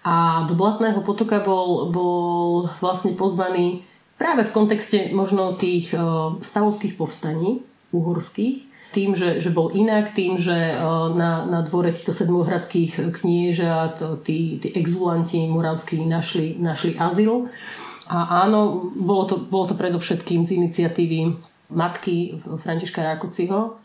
A 0.03 0.43
do 0.51 0.56
Blatného 0.60 0.99
potoka 0.99 1.39
bol, 1.39 1.88
bol 1.95 2.67
vlastne 2.84 3.15
pozvaný 3.15 3.88
práve 4.19 4.43
v 4.43 4.51
kontexte 4.51 5.15
možno 5.15 5.56
tých 5.56 5.95
stavovských 6.43 6.99
povstaní 6.99 7.63
uhorských, 7.95 8.66
tým, 8.91 9.15
že, 9.15 9.43
že 9.43 9.52
bol 9.52 9.71
inak, 9.76 10.15
tým, 10.15 10.39
že 10.39 10.73
na, 11.13 11.43
na 11.43 11.60
dvore 11.63 11.91
týchto 11.91 12.15
sedmohradských 12.15 13.13
kniežat 13.19 14.00
tí, 14.23 14.58
tí 14.63 14.67
exulanti 14.73 15.43
moravskí 15.47 16.02
našli, 16.08 16.56
našli 16.58 16.95
azyl. 16.95 17.52
A 18.08 18.47
áno, 18.47 18.91
bolo 18.95 19.23
to, 19.28 19.36
bolo 19.43 19.67
to 19.67 19.76
predovšetkým 19.76 20.47
z 20.47 20.56
iniciatívy 20.56 21.36
matky 21.76 22.39
Františka 22.39 23.04
Rákociho, 23.04 23.76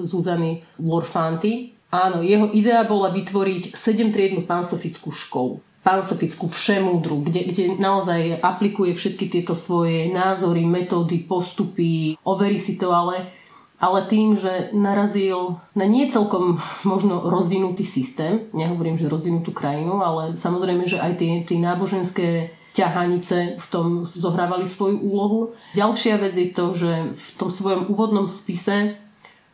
Zuzany 0.00 0.64
Lorfanty. 0.80 1.76
Áno, 1.92 2.24
jeho 2.24 2.48
idea 2.56 2.82
bola 2.88 3.12
vytvoriť 3.12 3.76
sedemtriednu 3.76 4.48
pansofickú 4.48 5.12
školu 5.12 5.60
pansofickú 5.84 6.48
všemúdru, 6.48 7.28
kde, 7.28 7.44
kde 7.52 7.64
naozaj 7.76 8.40
aplikuje 8.40 8.96
všetky 8.96 9.28
tieto 9.28 9.52
svoje 9.52 10.08
názory, 10.08 10.64
metódy, 10.64 11.28
postupy, 11.28 12.16
overí 12.24 12.56
si 12.56 12.80
to, 12.80 12.88
ale 12.88 13.43
ale 13.84 14.08
tým, 14.08 14.40
že 14.40 14.72
narazil 14.72 15.60
na 15.76 15.84
nie 15.84 16.08
celkom 16.08 16.56
možno 16.88 17.28
rozvinutý 17.28 17.84
systém, 17.84 18.48
nehovorím, 18.56 18.96
že 18.96 19.12
rozvinutú 19.12 19.52
krajinu, 19.52 20.00
ale 20.00 20.40
samozrejme, 20.40 20.88
že 20.88 20.96
aj 20.96 21.20
tie, 21.20 21.32
tie 21.44 21.58
náboženské 21.60 22.28
ťahanice 22.72 23.60
v 23.60 23.66
tom 23.68 24.08
zohrávali 24.08 24.66
svoju 24.66 25.04
úlohu. 25.04 25.40
Ďalšia 25.76 26.16
vec 26.18 26.34
je 26.34 26.48
to, 26.50 26.66
že 26.74 26.92
v 27.14 27.28
tom 27.36 27.52
svojom 27.52 27.92
úvodnom 27.92 28.26
spise 28.26 28.96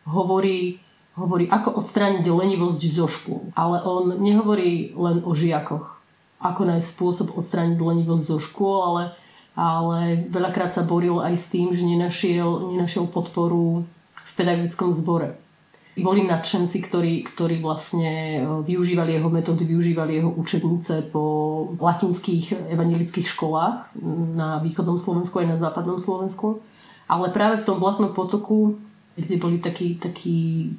hovorí, 0.09 0.81
hovorí 1.19 1.51
ako 1.51 1.85
odstrániť 1.85 2.25
lenivosť 2.25 2.81
zo 2.95 3.11
škôl. 3.11 3.53
Ale 3.59 3.83
on 3.85 4.15
nehovorí 4.25 4.97
len 4.97 5.21
o 5.27 5.37
žiakoch, 5.37 6.01
ako 6.41 6.61
nájsť 6.65 6.89
spôsob 6.97 7.29
odstrániť 7.37 7.77
lenivosť 7.77 8.25
zo 8.25 8.39
škôl, 8.41 8.79
ale, 8.81 9.05
ale 9.53 10.25
veľakrát 10.33 10.73
sa 10.73 10.81
boril 10.81 11.21
aj 11.21 11.35
s 11.37 11.53
tým, 11.53 11.77
že 11.77 11.85
nenašiel, 11.85 12.73
nenašiel 12.73 13.05
podporu 13.05 13.85
pedagogickom 14.37 14.95
zbore. 14.97 15.37
Boli 16.01 16.23
nadšenci, 16.25 16.79
ktorí, 16.87 17.27
ktorí 17.27 17.61
vlastne 17.61 18.41
e, 18.41 18.41
využívali 18.63 19.19
jeho 19.19 19.29
metódy, 19.29 19.67
využívali 19.67 20.23
jeho 20.23 20.31
učebnice 20.33 21.11
po 21.11 21.23
latinských 21.77 22.73
evangelických 22.73 23.27
školách 23.27 23.93
na 24.39 24.63
východnom 24.63 24.97
Slovensku 24.97 25.43
aj 25.43 25.49
na 25.51 25.59
západnom 25.59 25.99
Slovensku. 25.99 26.63
Ale 27.11 27.35
práve 27.35 27.61
v 27.61 27.67
tom 27.67 27.83
Blatnom 27.83 28.15
potoku, 28.15 28.79
kde 29.19 29.37
boli 29.37 29.59
takí, 29.59 29.99
takí 29.99 30.71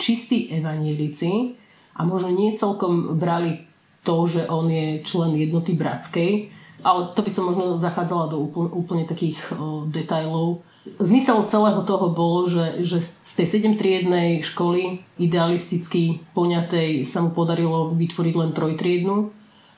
čistí 0.00 0.48
evangelici 0.48 1.56
a 1.96 2.04
možno 2.04 2.32
nie 2.32 2.56
celkom 2.56 3.20
brali 3.20 3.68
to, 4.04 4.24
že 4.24 4.48
on 4.48 4.70
je 4.70 5.02
člen 5.02 5.36
jednoty 5.36 5.74
bratskej, 5.74 6.48
ale 6.84 7.10
to 7.16 7.20
by 7.24 7.30
som 7.32 7.50
možno 7.50 7.82
zachádzala 7.82 8.30
do 8.30 8.38
úplne, 8.38 8.70
úplne 8.70 9.04
takých 9.08 9.40
o, 9.52 9.88
detajlov, 9.88 10.62
Zmysel 10.96 11.50
celého 11.50 11.82
toho 11.82 12.14
bolo, 12.14 12.46
že, 12.46 12.86
že 12.86 13.02
z 13.02 13.32
tej 13.34 13.58
sedemtriednej 13.58 14.40
školy 14.46 15.02
idealisticky 15.18 16.22
poňatej 16.32 17.04
sa 17.04 17.26
mu 17.26 17.34
podarilo 17.34 17.90
vytvoriť 17.92 18.34
len 18.38 18.50
trojtriednu 18.54 19.16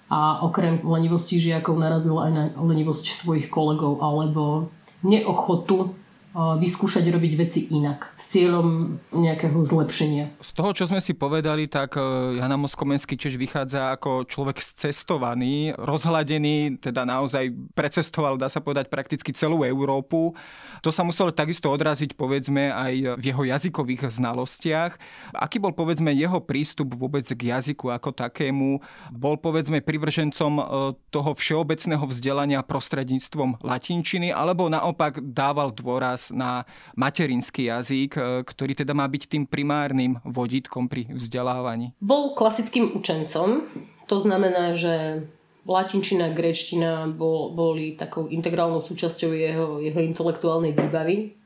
a 0.08 0.44
okrem 0.44 0.80
lenivosti 0.84 1.40
žiakov 1.40 1.80
narazil 1.80 2.16
aj 2.20 2.30
na 2.32 2.44
lenivosť 2.56 3.24
svojich 3.24 3.48
kolegov 3.48 4.00
alebo 4.04 4.72
neochotu 5.04 5.96
vyskúšať 6.38 7.02
robiť 7.10 7.32
veci 7.34 7.60
inak 7.74 8.14
s 8.14 8.30
cieľom 8.30 8.98
nejakého 9.10 9.58
zlepšenia. 9.66 10.38
Z 10.38 10.54
toho, 10.54 10.70
čo 10.70 10.86
sme 10.86 11.02
si 11.02 11.10
povedali, 11.10 11.66
tak 11.66 11.98
e, 11.98 12.38
Jana 12.38 12.54
Moskomenský 12.54 13.18
tiež 13.18 13.34
vychádza 13.34 13.90
ako 13.98 14.22
človek 14.22 14.62
scestovaný, 14.62 15.74
rozhladený, 15.74 16.78
teda 16.78 17.02
naozaj 17.02 17.50
precestoval, 17.74 18.38
dá 18.38 18.46
sa 18.46 18.62
povedať, 18.62 18.86
prakticky 18.86 19.34
celú 19.34 19.66
Európu. 19.66 20.38
To 20.86 20.94
sa 20.94 21.02
muselo 21.02 21.34
takisto 21.34 21.74
odraziť, 21.74 22.14
povedzme, 22.14 22.70
aj 22.70 23.18
v 23.18 23.24
jeho 23.34 23.42
jazykových 23.42 24.14
znalostiach. 24.14 24.94
Aký 25.34 25.58
bol, 25.58 25.74
povedzme, 25.74 26.14
jeho 26.14 26.38
prístup 26.38 26.94
vôbec 26.94 27.26
k 27.26 27.50
jazyku 27.50 27.90
ako 27.90 28.14
takému? 28.14 28.78
Bol, 29.10 29.42
povedzme, 29.42 29.82
privržencom 29.82 30.52
e, 30.54 30.64
toho 31.10 31.30
všeobecného 31.34 32.04
vzdelania 32.06 32.62
prostredníctvom 32.62 33.58
latinčiny, 33.66 34.30
alebo 34.30 34.70
naopak 34.70 35.18
dával 35.18 35.74
dôraz 35.74 36.27
na 36.32 36.64
materinský 36.94 37.68
jazyk, 37.68 38.12
e, 38.16 38.20
ktorý 38.44 38.72
teda 38.78 38.92
má 38.96 39.04
byť 39.08 39.22
tým 39.28 39.44
primárnym 39.44 40.20
vodítkom 40.24 40.86
pri 40.86 41.08
vzdelávaní. 41.12 41.92
Bol 42.00 42.36
klasickým 42.38 42.96
učencom, 42.96 43.64
to 44.08 44.16
znamená, 44.20 44.72
že 44.72 45.26
latinčina, 45.68 46.32
grečtina 46.32 47.04
bol, 47.12 47.52
boli 47.52 47.92
takou 47.94 48.26
integrálnou 48.32 48.80
súčasťou 48.80 49.30
jeho, 49.36 49.66
jeho 49.84 50.00
intelektuálnej 50.00 50.72
výbavy. 50.72 51.36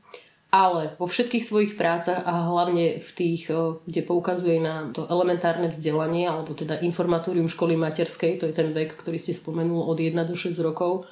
Ale 0.53 0.93
vo 1.01 1.09
všetkých 1.09 1.49
svojich 1.49 1.73
prácach 1.81 2.21
a 2.29 2.45
hlavne 2.45 3.01
v 3.01 3.09
tých, 3.17 3.49
e, 3.49 3.81
kde 3.89 4.01
poukazuje 4.05 4.61
na 4.61 4.93
to 4.93 5.09
elementárne 5.09 5.73
vzdelanie, 5.73 6.29
alebo 6.29 6.53
teda 6.53 6.77
informatórium 6.85 7.49
školy 7.49 7.73
materskej, 7.73 8.37
to 8.37 8.45
je 8.45 8.53
ten 8.53 8.69
vek, 8.69 8.93
ktorý 8.93 9.17
ste 9.17 9.33
spomenul 9.33 9.81
od 9.81 9.97
1 9.97 10.13
do 10.23 10.37
6 10.37 10.61
rokov, 10.61 11.09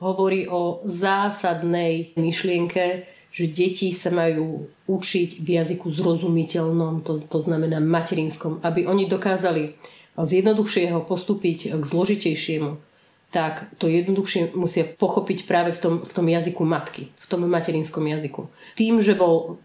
hovorí 0.00 0.44
o 0.48 0.84
zásadnej 0.84 2.12
myšlienke, 2.16 3.08
že 3.32 3.44
deti 3.52 3.92
sa 3.92 4.08
majú 4.08 4.68
učiť 4.88 5.44
v 5.44 5.48
jazyku 5.60 5.92
zrozumiteľnom, 5.92 7.04
to, 7.04 7.20
to 7.20 7.38
znamená 7.44 7.80
materinskom, 7.84 8.64
aby 8.64 8.88
oni 8.88 9.08
dokázali 9.08 9.76
z 10.16 10.30
jednoduchšieho 10.40 11.04
postúpiť 11.04 11.76
k 11.76 11.82
zložitejšiemu, 11.84 12.80
tak 13.28 13.68
to 13.76 13.92
jednoduchšie 13.92 14.56
musia 14.56 14.88
pochopiť 14.88 15.44
práve 15.44 15.76
v 15.76 15.80
tom, 15.80 15.94
v 16.00 16.12
tom 16.16 16.24
jazyku 16.24 16.62
matky, 16.64 17.12
v 17.12 17.26
tom 17.28 17.44
materinskom 17.44 18.00
jazyku. 18.08 18.48
Tým, 18.80 19.04
že 19.04 19.12
bol 19.12 19.60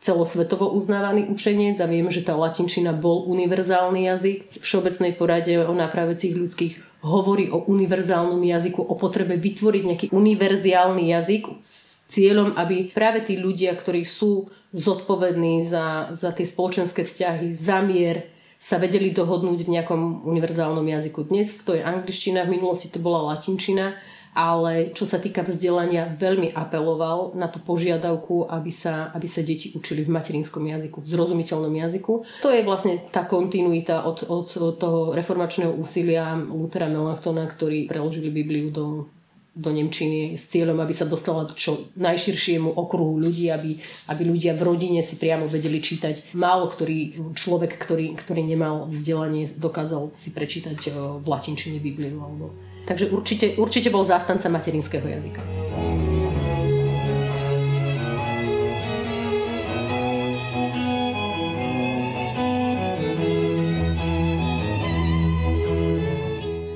celosvetovo 0.00 0.72
uznávaný 0.72 1.28
učenec 1.28 1.76
a 1.78 1.86
viem, 1.86 2.08
že 2.08 2.24
tá 2.24 2.34
latinčina 2.34 2.96
bol 2.96 3.28
univerzálny 3.28 4.08
jazyk 4.08 4.38
v 4.50 4.56
všeobecnej 4.58 5.12
porade 5.14 5.52
o 5.60 5.72
nápravecích 5.76 6.34
ľudských 6.34 6.74
hovorí 7.02 7.50
o 7.50 7.66
univerzálnom 7.66 8.38
jazyku, 8.38 8.78
o 8.78 8.94
potrebe 8.94 9.34
vytvoriť 9.34 9.82
nejaký 9.82 10.06
univerziálny 10.14 11.10
jazyk 11.10 11.42
s 11.62 11.98
cieľom, 12.06 12.54
aby 12.54 12.94
práve 12.94 13.26
tí 13.26 13.34
ľudia, 13.36 13.74
ktorí 13.74 14.06
sú 14.06 14.48
zodpovední 14.72 15.66
za, 15.66 16.14
za 16.14 16.30
tie 16.30 16.46
spoločenské 16.46 17.02
vzťahy, 17.04 17.52
za 17.52 17.82
mier, 17.82 18.30
sa 18.62 18.78
vedeli 18.78 19.10
dohodnúť 19.10 19.66
v 19.66 19.72
nejakom 19.74 20.22
univerzálnom 20.22 20.86
jazyku. 20.86 21.26
Dnes 21.26 21.50
to 21.66 21.74
je 21.74 21.82
angličtina, 21.82 22.46
v 22.46 22.54
minulosti 22.54 22.86
to 22.86 23.02
bola 23.02 23.34
latinčina 23.34 23.98
ale 24.32 24.96
čo 24.96 25.04
sa 25.04 25.20
týka 25.20 25.44
vzdelania, 25.44 26.16
veľmi 26.16 26.56
apeloval 26.56 27.36
na 27.36 27.52
tú 27.52 27.60
požiadavku, 27.60 28.48
aby 28.48 28.72
sa, 28.72 29.12
aby 29.12 29.28
sa 29.28 29.44
deti 29.44 29.76
učili 29.76 30.08
v 30.08 30.14
materinskom 30.16 30.64
jazyku, 30.64 31.04
v 31.04 31.10
zrozumiteľnom 31.12 31.74
jazyku. 31.76 32.12
To 32.40 32.48
je 32.48 32.64
vlastne 32.64 33.04
tá 33.12 33.28
kontinuita 33.28 34.08
od, 34.08 34.24
od, 34.24 34.48
toho 34.80 35.12
reformačného 35.12 35.76
úsilia 35.76 36.32
Luthera 36.48 36.88
Melanchtona, 36.88 37.44
ktorí 37.44 37.84
preložili 37.84 38.32
Bibliu 38.32 38.72
do, 38.72 39.12
do 39.52 39.68
Nemčiny 39.68 40.40
s 40.40 40.48
cieľom, 40.48 40.80
aby 40.80 40.96
sa 40.96 41.04
dostala 41.04 41.44
čo 41.52 41.92
najširšiemu 42.00 42.72
okruhu 42.72 43.20
ľudí, 43.20 43.52
aby, 43.52 43.76
aby 44.08 44.22
ľudia 44.24 44.56
v 44.56 44.64
rodine 44.64 45.04
si 45.04 45.20
priamo 45.20 45.44
vedeli 45.44 45.76
čítať. 45.76 46.32
Málo 46.32 46.72
ktorý 46.72 47.20
človek, 47.36 47.76
ktorý, 47.76 48.16
ktorý 48.16 48.40
nemal 48.48 48.88
vzdelanie, 48.88 49.44
dokázal 49.60 50.16
si 50.16 50.32
prečítať 50.32 50.78
eh, 50.88 50.92
v 51.20 51.26
latinčine 51.28 51.76
Bibliu 51.84 52.16
alebo 52.16 52.71
Takže 52.82 53.14
určite, 53.14 53.46
určite 53.56 53.88
bol 53.90 54.02
zástanca 54.02 54.50
materinského 54.50 55.06
jazyka. 55.06 55.42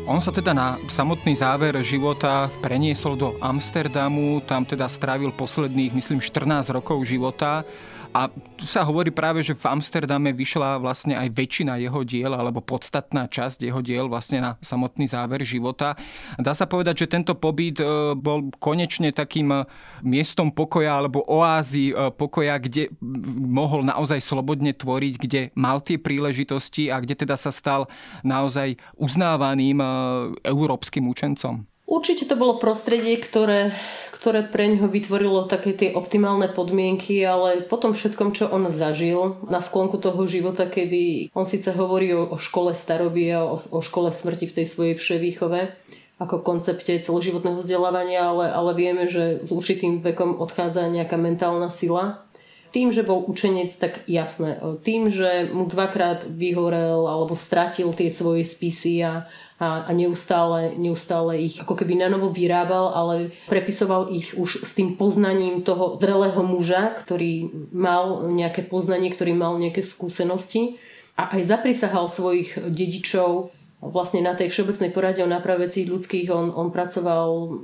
On 0.07 0.23
sa 0.25 0.33
teda 0.33 0.57
na 0.57 0.81
samotný 0.89 1.37
záver 1.37 1.77
života 1.85 2.49
preniesol 2.65 3.21
do 3.21 3.37
Amsterdamu, 3.37 4.41
tam 4.49 4.65
teda 4.65 4.89
strávil 4.89 5.29
posledných, 5.29 5.93
myslím, 5.93 6.25
14 6.25 6.73
rokov 6.73 7.05
života 7.05 7.69
a 8.17 8.33
tu 8.57 8.65
sa 8.65 8.81
hovorí 8.81 9.13
práve, 9.13 9.45
že 9.45 9.53
v 9.53 9.77
Amsterdame 9.77 10.33
vyšla 10.33 10.81
vlastne 10.81 11.21
aj 11.21 11.37
väčšina 11.37 11.77
jeho 11.77 12.01
diel, 12.01 12.33
alebo 12.33 12.65
podstatná 12.65 13.29
časť 13.29 13.69
jeho 13.69 13.85
diel 13.85 14.09
vlastne 14.09 14.41
na 14.41 14.51
samotný 14.65 15.05
záver 15.05 15.45
života. 15.45 16.01
Dá 16.41 16.57
sa 16.57 16.65
povedať, 16.65 17.05
že 17.05 17.13
tento 17.13 17.37
pobyt 17.37 17.77
e, 17.77 18.17
bol 18.17 18.49
konečne 18.57 19.13
takým 19.13 19.53
e, 19.53 19.69
miestom 20.01 20.49
pokoja 20.49 20.97
alebo 20.97 21.29
oázy 21.29 21.93
e, 21.93 22.09
pokoja, 22.09 22.57
kde 22.57 22.89
mohol 23.37 23.85
naozaj 23.85 24.25
slobodne 24.25 24.73
tvoriť, 24.73 25.15
kde 25.21 25.41
mal 25.53 25.85
tie 25.85 26.01
príležitosti 26.01 26.89
a 26.89 26.97
kde 27.05 27.21
teda 27.21 27.37
sa 27.37 27.53
stal 27.53 27.85
naozaj 28.25 28.81
uznávaným 28.97 29.77
európskym 30.41 31.05
učencom. 31.05 31.69
Určite 31.87 32.27
to 32.27 32.35
bolo 32.35 32.59
prostredie, 32.59 33.15
ktoré, 33.15 33.71
ktoré 34.17 34.49
pre 34.49 34.65
ňoho 34.73 34.89
vytvorilo 34.89 35.45
také 35.45 35.77
tie 35.77 35.93
optimálne 35.93 36.49
podmienky, 36.49 37.21
ale 37.21 37.61
potom 37.69 37.93
všetkom, 37.93 38.33
čo 38.33 38.49
on 38.49 38.73
zažil 38.73 39.37
na 39.45 39.61
sklonku 39.61 40.01
toho 40.01 40.25
života, 40.25 40.65
kedy 40.65 41.29
on 41.37 41.45
síce 41.45 41.69
hovorí 41.77 42.17
o, 42.17 42.25
o 42.25 42.41
škole 42.41 42.73
starobie 42.73 43.37
a 43.37 43.45
o, 43.45 43.61
o 43.61 43.81
škole 43.85 44.09
smrti 44.09 44.49
v 44.49 44.57
tej 44.57 44.67
svojej 44.67 44.95
vševýchove, 44.97 45.61
ako 46.17 46.41
koncepte 46.41 46.97
celoživotného 46.97 47.61
vzdelávania, 47.61 48.33
ale, 48.33 48.49
ale 48.49 48.73
vieme, 48.73 49.05
že 49.05 49.45
s 49.45 49.53
určitým 49.53 50.01
vekom 50.01 50.41
odchádza 50.41 50.89
nejaká 50.89 51.21
mentálna 51.21 51.69
sila. 51.69 52.25
Tým, 52.73 52.93
že 52.93 53.05
bol 53.05 53.25
učenec, 53.25 53.77
tak 53.77 54.05
jasné. 54.09 54.61
Tým, 54.81 55.13
že 55.13 55.49
mu 55.53 55.69
dvakrát 55.69 56.25
vyhorel 56.25 57.05
alebo 57.09 57.37
stratil 57.37 57.93
tie 57.93 58.09
svoje 58.09 58.49
spisy 58.49 59.05
a 59.05 59.29
a, 59.57 59.89
a 59.89 59.91
neustále, 59.97 60.77
neustále 60.77 61.41
ich 61.41 61.57
ako 61.61 61.81
keby 61.81 61.97
na 61.97 62.13
novo 62.13 62.29
vyrábal, 62.29 62.93
ale 62.93 63.15
prepisoval 63.49 64.13
ich 64.13 64.37
už 64.37 64.69
s 64.69 64.77
tým 64.77 65.01
poznaním 65.01 65.65
toho 65.65 65.97
zrelého 65.97 66.45
muža, 66.45 66.93
ktorý 66.93 67.49
mal 67.73 68.29
nejaké 68.29 68.69
poznanie, 68.69 69.09
ktorý 69.09 69.33
mal 69.33 69.57
nejaké 69.57 69.81
skúsenosti 69.81 70.77
a 71.17 71.33
aj 71.33 71.49
zaprisahal 71.49 72.13
svojich 72.13 72.69
dedičov 72.69 73.49
vlastne 73.81 74.21
na 74.21 74.37
tej 74.37 74.53
všeobecnej 74.53 74.93
porade 74.93 75.25
o 75.25 75.29
náprave 75.29 75.73
ľudských. 75.73 76.29
On, 76.29 76.53
on 76.53 76.69
pracoval 76.69 77.57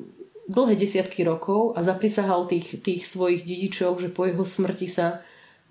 dlhé 0.48 0.74
desiatky 0.76 1.24
rokov 1.24 1.76
a 1.76 1.84
zaprisahal 1.84 2.48
tých, 2.48 2.80
tých 2.80 3.04
svojich 3.04 3.44
dedičov, 3.44 4.00
že 4.00 4.08
po 4.08 4.24
jeho 4.24 4.44
smrti 4.44 4.88
sa 4.88 5.20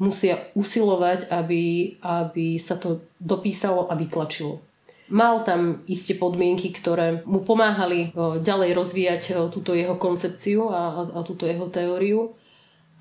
musia 0.01 0.49
usilovať, 0.57 1.29
aby, 1.29 1.95
aby 2.01 2.57
sa 2.57 2.77
to 2.77 3.05
dopísalo 3.21 3.85
a 3.85 3.93
vytlačilo. 3.93 4.70
Mal 5.11 5.43
tam 5.43 5.83
isté 5.91 6.15
podmienky, 6.15 6.71
ktoré 6.71 7.19
mu 7.27 7.43
pomáhali 7.43 8.15
ďalej 8.15 8.71
rozvíjať 8.71 9.21
túto 9.51 9.75
jeho 9.75 9.99
koncepciu 9.99 10.71
a, 10.71 11.11
a 11.11 11.19
túto 11.27 11.43
jeho 11.43 11.67
teóriu, 11.67 12.31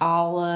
ale 0.02 0.54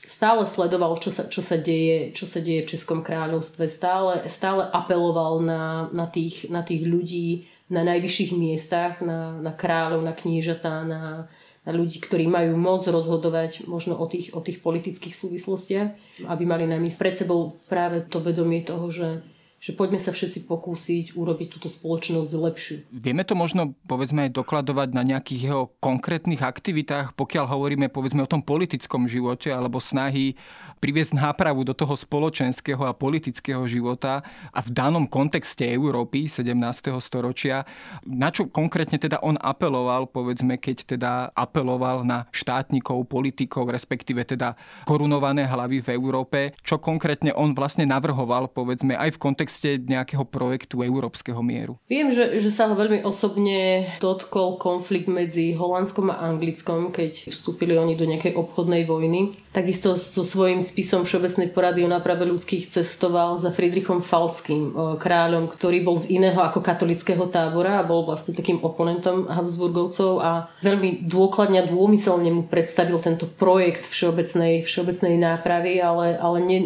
stále 0.00 0.48
sledoval, 0.48 0.96
čo 0.98 1.12
sa, 1.12 1.28
čo 1.28 1.44
sa, 1.44 1.60
deje, 1.60 2.16
čo 2.16 2.24
sa 2.24 2.40
deje 2.40 2.64
v 2.64 2.70
Českom 2.72 3.04
kráľovstve. 3.04 3.68
Stále, 3.68 4.24
stále 4.32 4.64
apeloval 4.72 5.44
na, 5.44 5.92
na, 5.92 6.08
tých, 6.08 6.48
na 6.48 6.64
tých 6.64 6.88
ľudí 6.88 7.52
na 7.72 7.80
najvyšších 7.88 8.32
miestach, 8.36 9.00
na, 9.00 9.32
na 9.40 9.48
kráľov, 9.56 10.04
na 10.04 10.12
kniežatá, 10.12 10.84
na, 10.84 11.32
na 11.64 11.70
ľudí, 11.72 12.04
ktorí 12.04 12.28
majú 12.28 12.52
moc 12.60 12.84
rozhodovať 12.84 13.64
možno 13.64 13.96
o 13.96 14.04
tých, 14.04 14.36
o 14.36 14.44
tých 14.44 14.60
politických 14.60 15.16
súvislostiach, 15.16 15.88
aby 16.28 16.44
mali 16.44 16.68
na 16.68 16.76
mysli 16.76 17.00
pred 17.00 17.16
sebou 17.16 17.56
práve 17.72 18.04
to 18.12 18.20
vedomie 18.20 18.60
toho, 18.60 18.92
že 18.92 19.24
že 19.62 19.70
poďme 19.78 20.02
sa 20.02 20.10
všetci 20.10 20.50
pokúsiť 20.50 21.14
urobiť 21.14 21.54
túto 21.54 21.70
spoločnosť 21.70 22.30
lepšiu. 22.34 22.76
Vieme 22.90 23.22
to 23.22 23.38
možno 23.38 23.78
povedzme 23.86 24.26
aj 24.26 24.34
dokladovať 24.34 24.90
na 24.90 25.06
nejakých 25.06 25.40
jeho 25.46 25.70
konkrétnych 25.78 26.42
aktivitách, 26.42 27.14
pokiaľ 27.14 27.46
hovoríme 27.46 27.86
povedzme 27.86 28.26
o 28.26 28.30
tom 28.30 28.42
politickom 28.42 29.06
živote 29.06 29.54
alebo 29.54 29.78
snahy 29.78 30.34
priviesť 30.82 31.14
nápravu 31.14 31.62
do 31.62 31.78
toho 31.78 31.94
spoločenského 31.94 32.82
a 32.82 32.90
politického 32.90 33.62
života 33.70 34.26
a 34.50 34.58
v 34.58 34.74
danom 34.74 35.06
kontexte 35.06 35.62
Európy 35.62 36.26
17. 36.26 36.58
storočia. 36.98 37.62
Na 38.02 38.34
čo 38.34 38.50
konkrétne 38.50 38.98
teda 38.98 39.22
on 39.22 39.38
apeloval, 39.38 40.10
povedzme, 40.10 40.58
keď 40.58 40.98
teda 40.98 41.30
apeloval 41.38 42.02
na 42.02 42.26
štátnikov, 42.34 43.06
politikov, 43.06 43.70
respektíve 43.70 44.26
teda 44.26 44.58
korunované 44.90 45.46
hlavy 45.46 45.86
v 45.86 45.88
Európe, 45.94 46.50
čo 46.66 46.82
konkrétne 46.82 47.30
on 47.38 47.54
vlastne 47.54 47.86
navrhoval, 47.86 48.50
povedzme, 48.50 48.98
aj 48.98 49.14
v 49.14 49.22
kontexte 49.22 49.51
kontexte 49.52 49.84
nejakého 49.84 50.24
projektu 50.24 50.80
európskeho 50.80 51.44
mieru? 51.44 51.76
Viem, 51.84 52.08
že, 52.08 52.40
že 52.40 52.48
sa 52.48 52.72
ho 52.72 52.74
veľmi 52.74 53.04
osobne 53.04 53.84
dotkol 54.00 54.56
konflikt 54.56 55.12
medzi 55.12 55.52
Holandskom 55.52 56.08
a 56.08 56.24
Anglickom, 56.24 56.88
keď 56.88 57.28
vstúpili 57.28 57.76
oni 57.76 57.92
do 57.92 58.08
nejakej 58.08 58.32
obchodnej 58.32 58.88
vojny. 58.88 59.36
Takisto 59.52 60.00
so 60.00 60.24
svojím 60.24 60.64
spisom 60.64 61.04
Všeobecnej 61.04 61.52
porady 61.52 61.84
o 61.84 61.92
náprave 61.92 62.24
ľudských 62.24 62.72
cestoval 62.72 63.36
za 63.36 63.52
Friedrichom 63.52 64.00
Falským, 64.00 64.72
kráľom, 64.96 65.44
ktorý 65.52 65.84
bol 65.84 66.00
z 66.00 66.16
iného 66.16 66.40
ako 66.40 66.64
katolického 66.64 67.28
tábora 67.28 67.76
a 67.76 67.84
bol 67.84 68.08
vlastne 68.08 68.32
takým 68.32 68.64
oponentom 68.64 69.28
Habsburgovcov 69.28 70.24
a 70.24 70.48
veľmi 70.64 71.04
dôkladne 71.04 71.60
a 71.60 71.68
dômyselne 71.68 72.32
mu 72.32 72.48
predstavil 72.48 72.96
tento 73.04 73.28
projekt 73.28 73.84
všeobecnej, 73.92 74.64
všeobecnej 74.64 75.20
nápravy, 75.20 75.84
ale, 75.84 76.16
ale 76.16 76.40
ne, 76.40 76.58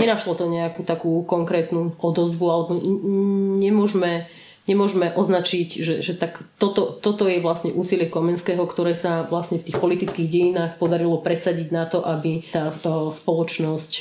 nenašlo 0.00 0.32
to 0.32 0.48
nejakú 0.48 0.88
takú 0.88 1.28
konkrétnu 1.28 1.92
odozvu 2.00 2.48
alebo 2.48 2.72
nemôžeme 3.60 4.24
nemôžeme 4.68 5.10
označiť, 5.16 5.68
že, 5.80 5.94
že 6.04 6.12
tak 6.14 6.44
toto, 6.60 6.94
toto 7.00 7.24
je 7.24 7.40
vlastne 7.40 7.72
úsilie 7.72 8.06
Komenského, 8.12 8.62
ktoré 8.68 8.92
sa 8.92 9.24
vlastne 9.24 9.58
v 9.58 9.72
tých 9.72 9.80
politických 9.80 10.28
dejinách 10.28 10.76
podarilo 10.76 11.18
presadiť 11.24 11.68
na 11.72 11.88
to, 11.88 12.04
aby 12.04 12.44
tá, 12.52 12.68
tá 12.70 13.08
spoločnosť 13.08 13.92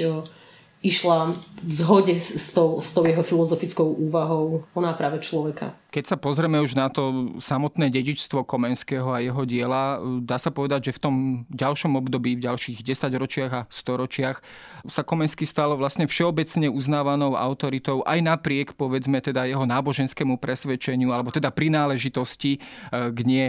išla 0.88 1.36
v 1.58 1.72
zhode 1.74 2.16
s 2.16 2.56
tou, 2.56 2.80
s 2.80 2.96
tou 2.96 3.04
jeho 3.04 3.20
filozofickou 3.20 3.98
úvahou 4.00 4.64
o 4.72 4.80
náprave 4.80 5.20
človeka. 5.20 5.76
Keď 5.88 6.04
sa 6.06 6.18
pozrieme 6.20 6.62
už 6.62 6.78
na 6.78 6.88
to 6.94 7.34
samotné 7.42 7.90
dedičstvo 7.90 8.46
Komenského 8.46 9.10
a 9.10 9.24
jeho 9.24 9.44
diela, 9.48 9.98
dá 10.22 10.38
sa 10.38 10.54
povedať, 10.54 10.92
že 10.92 10.96
v 10.96 11.02
tom 11.02 11.16
ďalšom 11.50 11.98
období, 11.98 12.38
v 12.38 12.46
ďalších 12.46 12.86
10 12.86 13.10
ročiach 13.18 13.52
a 13.52 13.66
storočiach 13.72 14.38
sa 14.86 15.02
Komenský 15.02 15.50
stal 15.50 15.74
vlastne 15.74 16.06
všeobecne 16.06 16.70
uznávanou 16.70 17.34
autoritou 17.34 18.06
aj 18.06 18.20
napriek, 18.22 18.78
povedzme, 18.78 19.18
teda 19.18 19.50
jeho 19.50 19.66
náboženskému 19.66 20.38
presvedčeniu 20.38 21.10
alebo 21.10 21.34
teda 21.34 21.50
prináležitosti 21.50 22.62
eh, 22.62 23.10
k 23.10 23.20
nie 23.26 23.46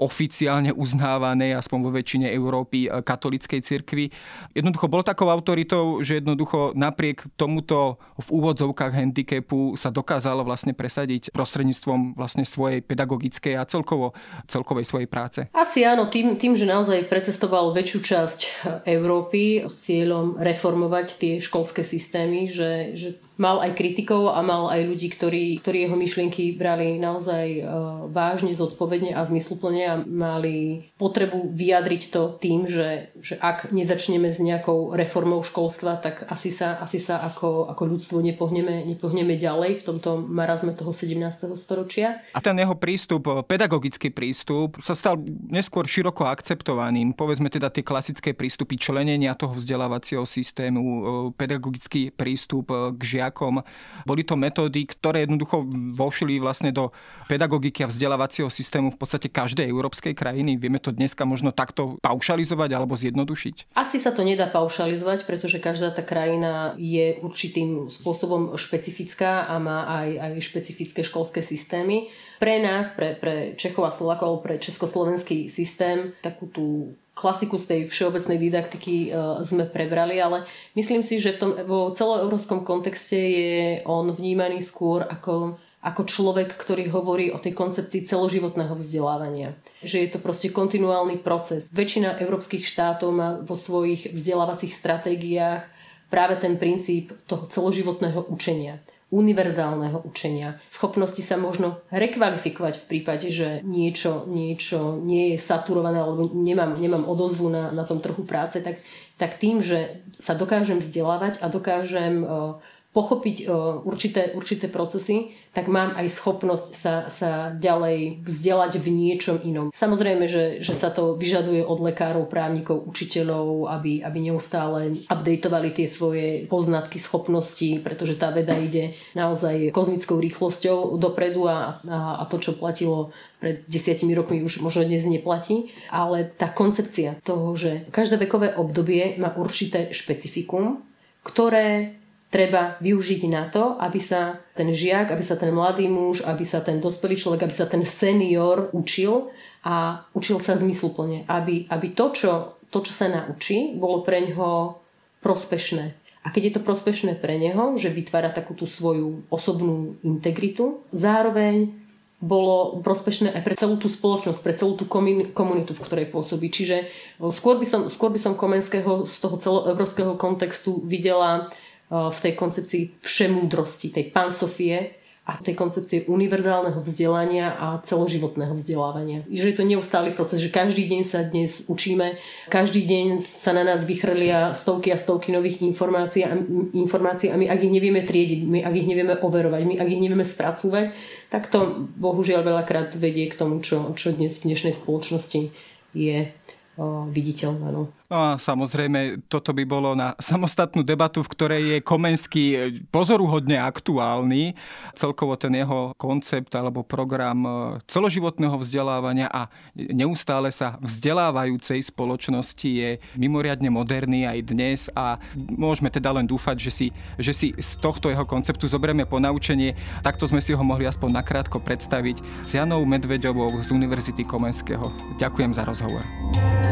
oficiálne 0.00 0.72
uznávanej, 0.72 1.58
aspoň 1.58 1.78
vo 1.82 1.90
väčšine 1.92 2.28
Európy, 2.32 2.88
eh, 2.88 3.02
katolickej 3.02 3.60
cirkvi. 3.60 4.08
Jednoducho 4.56 4.88
bol 4.88 5.04
takou 5.04 5.28
autoritou, 5.28 6.00
že 6.00 6.22
jednoducho 6.22 6.72
napriek 6.72 7.28
tomuto 7.36 8.00
v 8.16 8.28
úvodzovkách 8.32 8.92
handicapu 8.92 9.74
sa 9.76 9.92
dokázalo 9.92 10.46
vlastne 10.46 10.72
presadiť 10.72 11.34
prostredníctvom 11.34 12.16
vlastne 12.16 12.46
svojej 12.46 12.80
pedagogickej 12.80 13.58
a 13.58 13.68
celkovo, 13.68 14.16
celkovej 14.48 14.88
svojej 14.88 15.08
práce. 15.08 15.40
Asi 15.52 15.84
áno, 15.84 16.08
tým, 16.08 16.36
tým, 16.40 16.56
že 16.56 16.68
naozaj 16.68 17.10
precestoval 17.10 17.74
väčšiu 17.76 17.98
časť 18.00 18.40
Európy 18.86 19.66
s 19.66 19.74
cieľom 19.84 20.38
reformovať 20.38 21.06
tie 21.18 21.32
školské 21.42 21.82
systémy, 21.82 22.46
že, 22.48 22.94
že 22.94 23.08
mal 23.42 23.58
aj 23.58 23.74
kritikov 23.74 24.30
a 24.30 24.38
mal 24.46 24.70
aj 24.70 24.86
ľudí, 24.86 25.10
ktorí, 25.10 25.58
ktorí 25.58 25.90
jeho 25.90 25.98
myšlienky 25.98 26.54
brali 26.54 27.02
naozaj 27.02 27.46
uh, 27.58 27.66
vážne, 28.06 28.54
zodpovedne 28.54 29.18
a 29.18 29.26
zmysluplne 29.26 29.82
a 29.90 29.94
mali 29.98 30.86
potrebu 30.94 31.50
vyjadriť 31.50 32.02
to 32.14 32.38
tým, 32.38 32.70
že, 32.70 33.10
že 33.18 33.34
ak 33.42 33.74
nezačneme 33.74 34.30
s 34.30 34.38
nejakou 34.38 34.94
reformou 34.94 35.42
školstva, 35.42 35.98
tak 35.98 36.22
asi 36.30 36.54
sa, 36.54 36.78
asi 36.78 37.02
sa 37.02 37.18
ako, 37.26 37.66
ako 37.74 37.82
ľudstvo 37.90 38.22
nepohneme, 38.22 38.86
nepohneme 38.86 39.34
ďalej 39.34 39.82
v 39.82 39.86
tomto 39.90 40.22
marazme 40.22 40.70
toho 40.78 40.94
17. 40.94 41.18
storočia. 41.58 42.22
A 42.32 42.38
ten 42.38 42.54
jeho 42.54 42.78
prístup, 42.78 43.26
pedagogický 43.50 44.14
prístup, 44.14 44.78
sa 44.78 44.94
stal 44.94 45.18
neskôr 45.50 45.90
široko 45.90 46.30
akceptovaným. 46.30 47.10
Povedzme 47.18 47.50
teda 47.50 47.74
tie 47.74 47.82
klasické 47.82 48.30
prístupy 48.30 48.78
členenia 48.78 49.34
toho 49.34 49.58
vzdelávacieho 49.58 50.22
systému, 50.22 51.34
pedagogický 51.34 52.14
prístup 52.14 52.70
k 52.94 53.02
žiakom 53.02 53.31
žiakom. 53.32 53.64
Boli 54.04 54.22
to 54.28 54.36
metódy, 54.36 54.84
ktoré 54.84 55.24
jednoducho 55.24 55.64
vošili 55.96 56.36
vlastne 56.36 56.68
do 56.68 56.92
pedagogiky 57.32 57.82
a 57.82 57.88
vzdelávacieho 57.88 58.52
systému 58.52 58.92
v 58.92 59.00
podstate 59.00 59.32
každej 59.32 59.64
európskej 59.72 60.12
krajiny. 60.12 60.60
Vieme 60.60 60.76
to 60.76 60.92
dneska 60.92 61.24
možno 61.24 61.48
takto 61.48 61.96
paušalizovať 62.04 62.70
alebo 62.76 62.92
zjednodušiť? 62.92 63.72
Asi 63.72 63.96
sa 63.96 64.12
to 64.12 64.20
nedá 64.20 64.52
paušalizovať, 64.52 65.24
pretože 65.24 65.56
každá 65.56 65.96
tá 65.96 66.04
krajina 66.04 66.76
je 66.76 67.16
určitým 67.24 67.88
spôsobom 67.88 68.52
špecifická 68.60 69.48
a 69.48 69.56
má 69.56 69.88
aj, 70.04 70.08
aj 70.20 70.32
špecifické 70.44 71.00
školské 71.00 71.40
systémy. 71.40 72.12
Pre 72.36 72.58
nás, 72.58 72.90
pre, 72.92 73.14
pre 73.16 73.54
Čechov 73.54 73.86
a 73.86 73.94
Slovakov, 73.94 74.42
pre 74.42 74.58
československý 74.58 75.46
systém, 75.46 76.10
takú 76.20 76.50
tú 76.50 76.66
klasiku 77.12 77.60
z 77.60 77.64
tej 77.68 77.80
všeobecnej 77.92 78.40
didaktiky 78.40 79.12
uh, 79.12 79.40
sme 79.44 79.68
prebrali, 79.68 80.16
ale 80.16 80.48
myslím 80.72 81.04
si, 81.04 81.20
že 81.20 81.36
v 81.36 81.40
tom 81.40 81.50
vo 81.68 81.92
celoeurópskom 81.92 82.64
kontexte 82.64 83.16
je 83.16 83.60
on 83.84 84.10
vnímaný 84.16 84.64
skôr 84.64 85.04
ako, 85.04 85.60
ako 85.84 86.02
človek, 86.08 86.56
ktorý 86.56 86.88
hovorí 86.88 87.28
o 87.28 87.38
tej 87.38 87.52
koncepcii 87.52 88.08
celoživotného 88.08 88.72
vzdelávania. 88.72 89.52
Že 89.84 89.96
je 89.98 90.08
to 90.08 90.18
proste 90.24 90.48
kontinuálny 90.48 91.20
proces. 91.20 91.68
Väčšina 91.68 92.16
európskych 92.16 92.64
štátov 92.64 93.10
má 93.12 93.28
vo 93.44 93.60
svojich 93.60 94.08
vzdelávacích 94.16 94.72
stratégiách 94.72 95.68
práve 96.08 96.40
ten 96.40 96.56
princíp 96.56 97.12
toho 97.28 97.44
celoživotného 97.48 98.28
učenia 98.32 98.80
univerzálneho 99.12 100.08
učenia, 100.08 100.56
schopnosti 100.64 101.20
sa 101.20 101.36
možno 101.36 101.84
rekvalifikovať 101.92 102.74
v 102.80 102.88
prípade, 102.88 103.28
že 103.28 103.60
niečo, 103.60 104.24
niečo 104.24 104.96
nie 104.96 105.36
je 105.36 105.38
saturované 105.38 106.00
alebo 106.00 106.32
nemám, 106.32 106.80
nemám 106.80 107.04
odozvu 107.04 107.52
na, 107.52 107.68
na 107.76 107.84
tom 107.84 108.00
trhu 108.00 108.24
práce, 108.24 108.64
tak, 108.64 108.80
tak 109.20 109.36
tým, 109.36 109.60
že 109.60 110.00
sa 110.16 110.32
dokážem 110.32 110.80
vzdelávať 110.80 111.44
a 111.44 111.52
dokážem 111.52 112.24
uh, 112.24 112.56
pochopiť 112.92 113.48
uh, 113.48 113.80
určité, 113.88 114.36
určité 114.36 114.68
procesy, 114.68 115.32
tak 115.56 115.68
mám 115.68 115.96
aj 115.96 116.12
schopnosť 116.12 116.68
sa, 116.76 116.94
sa 117.08 117.30
ďalej 117.56 118.20
vzdelať 118.24 118.72
v 118.76 118.86
niečom 118.92 119.36
inom. 119.44 119.72
Samozrejme, 119.72 120.28
že, 120.28 120.60
že 120.60 120.76
sa 120.76 120.92
to 120.92 121.16
vyžaduje 121.16 121.64
od 121.64 121.80
lekárov, 121.80 122.28
právnikov, 122.28 122.84
učiteľov, 122.84 123.68
aby, 123.68 124.04
aby 124.04 124.18
neustále 124.32 125.00
updateovali 125.08 125.72
tie 125.72 125.88
svoje 125.88 126.44
poznatky, 126.48 127.00
schopnosti, 127.00 127.80
pretože 127.80 128.20
tá 128.20 128.28
veda 128.28 128.56
ide 128.60 128.92
naozaj 129.16 129.72
kozmickou 129.72 130.20
rýchlosťou 130.20 131.00
dopredu 131.00 131.48
a, 131.48 131.80
a, 131.88 131.98
a 132.20 132.24
to, 132.28 132.40
čo 132.40 132.56
platilo 132.60 133.12
pred 133.40 133.64
desiatimi 133.66 134.12
rokmi 134.12 134.44
už 134.44 134.60
možno 134.60 134.84
dnes 134.84 135.08
neplatí, 135.08 135.72
ale 135.88 136.28
tá 136.28 136.52
koncepcia 136.52 137.18
toho, 137.24 137.56
že 137.56 137.88
každé 137.88 138.20
vekové 138.28 138.52
obdobie 138.52 139.16
má 139.16 139.32
určité 139.34 139.90
špecifikum, 139.90 140.84
ktoré 141.26 142.01
treba 142.32 142.80
využiť 142.80 143.28
na 143.28 143.52
to, 143.52 143.76
aby 143.76 144.00
sa 144.00 144.40
ten 144.56 144.72
žiak, 144.72 145.12
aby 145.12 145.20
sa 145.20 145.36
ten 145.36 145.52
mladý 145.52 145.84
muž, 145.92 146.24
aby 146.24 146.48
sa 146.48 146.64
ten 146.64 146.80
dospelý 146.80 147.20
človek, 147.20 147.44
aby 147.44 147.54
sa 147.54 147.68
ten 147.68 147.84
senior 147.84 148.72
učil 148.72 149.28
a 149.68 150.08
učil 150.16 150.40
sa 150.40 150.56
zmysluplne. 150.56 151.28
Aby, 151.28 151.68
aby 151.68 151.92
to, 151.92 152.08
čo, 152.16 152.56
to, 152.72 152.80
čo 152.80 152.92
sa 152.96 153.12
naučí, 153.12 153.76
bolo 153.76 154.00
pre 154.00 154.24
ňoho 154.32 154.80
prospešné. 155.20 155.92
A 156.24 156.32
keď 156.32 156.42
je 156.48 156.52
to 156.56 156.66
prospešné 156.66 157.20
pre 157.20 157.36
neho, 157.36 157.76
že 157.76 157.92
vytvára 157.92 158.32
takú 158.32 158.56
tú 158.56 158.64
svoju 158.64 159.28
osobnú 159.28 160.00
integritu, 160.00 160.80
zároveň 160.94 161.82
bolo 162.22 162.78
prospešné 162.86 163.34
aj 163.34 163.42
pre 163.42 163.58
celú 163.58 163.74
tú 163.82 163.90
spoločnosť, 163.90 164.40
pre 164.40 164.54
celú 164.54 164.78
tú 164.78 164.86
komunitu, 165.34 165.74
v 165.74 165.82
ktorej 165.82 166.06
pôsobí. 166.14 166.54
Čiže 166.54 166.86
skôr 167.34 167.58
by 167.58 167.66
som, 167.66 167.80
skôr 167.90 168.14
by 168.14 168.22
som 168.22 168.38
Komenského 168.38 169.02
z 169.10 169.16
toho 169.18 169.36
celoeurópskeho 169.42 170.14
kontextu 170.14 170.78
videla 170.86 171.50
v 171.92 172.18
tej 172.24 172.32
koncepcii 172.32 173.04
všemúdrosti, 173.04 173.92
tej 173.92 174.08
pansofie 174.08 175.02
a 175.22 175.38
tej 175.38 175.54
koncepcie 175.54 176.02
univerzálneho 176.10 176.82
vzdelania 176.82 177.54
a 177.54 177.78
celoživotného 177.86 178.58
vzdelávania. 178.58 179.22
Že 179.30 179.54
je 179.54 179.56
to 179.60 179.64
neustály 179.70 180.10
proces, 180.18 180.42
že 180.42 180.50
každý 180.50 180.82
deň 180.90 181.02
sa 181.06 181.22
dnes 181.22 181.62
učíme, 181.70 182.18
každý 182.50 182.82
deň 182.82 183.22
sa 183.22 183.54
na 183.54 183.62
nás 183.62 183.86
vychrlia 183.86 184.50
stovky 184.50 184.90
a 184.90 184.98
stovky 184.98 185.30
nových 185.30 185.62
informácií 185.62 186.26
a, 186.26 186.34
informácií 186.74 187.30
a 187.30 187.38
my 187.38 187.46
ak 187.46 187.60
ich 187.62 187.70
nevieme 187.70 188.02
triediť, 188.02 188.40
my 188.50 188.66
ak 188.66 188.74
ich 188.74 188.88
nevieme 188.90 189.14
overovať, 189.14 189.62
my 189.62 189.74
ak 189.78 189.88
ich 189.94 190.02
nevieme 190.02 190.26
spracúvať, 190.26 190.90
tak 191.30 191.46
to 191.46 191.86
bohužiaľ 192.02 192.42
veľakrát 192.42 192.98
vedie 192.98 193.30
k 193.30 193.38
tomu, 193.38 193.62
čo, 193.62 193.94
čo 193.94 194.10
dnes 194.10 194.42
v 194.42 194.50
dnešnej 194.50 194.74
spoločnosti 194.74 195.54
je 195.94 196.34
o, 196.74 197.06
viditeľné. 197.06 197.70
No. 197.70 197.94
No 198.12 198.20
a 198.20 198.30
samozrejme, 198.36 199.24
toto 199.24 199.56
by 199.56 199.64
bolo 199.64 199.96
na 199.96 200.12
samostatnú 200.20 200.84
debatu, 200.84 201.24
v 201.24 201.32
ktorej 201.32 201.62
je 201.64 201.78
Komenský 201.80 202.44
pozoruhodne 202.92 203.56
aktuálny. 203.56 204.52
Celkovo 204.92 205.40
ten 205.40 205.56
jeho 205.56 205.96
koncept 205.96 206.52
alebo 206.52 206.84
program 206.84 207.40
e, 207.40 207.50
celoživotného 207.88 208.52
vzdelávania 208.60 209.32
a 209.32 209.48
neustále 209.72 210.52
sa 210.52 210.76
vzdelávajúcej 210.84 211.80
spoločnosti 211.88 212.68
je 212.68 213.00
mimoriadne 213.16 213.72
moderný 213.72 214.28
aj 214.28 214.38
dnes 214.44 214.92
a 214.92 215.16
môžeme 215.32 215.88
teda 215.88 216.12
len 216.12 216.28
dúfať, 216.28 216.68
že 216.68 216.68
si, 216.68 216.86
že 217.16 217.32
si 217.32 217.48
z 217.56 217.80
tohto 217.80 218.12
jeho 218.12 218.28
konceptu 218.28 218.68
zoberieme 218.68 219.08
ponaučenie. 219.08 219.72
Takto 220.04 220.28
sme 220.28 220.44
si 220.44 220.52
ho 220.52 220.60
mohli 220.60 220.84
aspoň 220.84 221.16
nakrátko 221.16 221.64
predstaviť 221.64 222.44
s 222.44 222.60
Janou 222.60 222.84
Medvedovou 222.84 223.56
z 223.64 223.72
Univerzity 223.72 224.28
Komenského. 224.28 224.92
Ďakujem 225.16 225.56
za 225.56 225.64
rozhovor. 225.64 226.04
To 226.36 226.71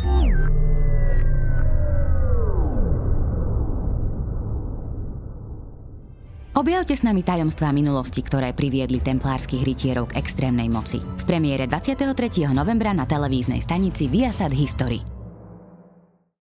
Objavte 6.56 6.96
s 6.96 7.04
nami 7.04 7.20
tajomstvá 7.20 7.68
minulosti, 7.68 8.24
ktoré 8.24 8.56
priviedli 8.56 9.04
templárskych 9.04 9.60
rytierov 9.60 10.08
k 10.08 10.24
extrémnej 10.24 10.72
moci. 10.72 11.04
V 11.04 11.24
premiére 11.28 11.68
23. 11.68 12.16
novembra 12.48 12.96
na 12.96 13.04
televíznej 13.04 13.60
stanici 13.60 14.08
Viasat 14.08 14.56
History. 14.56 15.15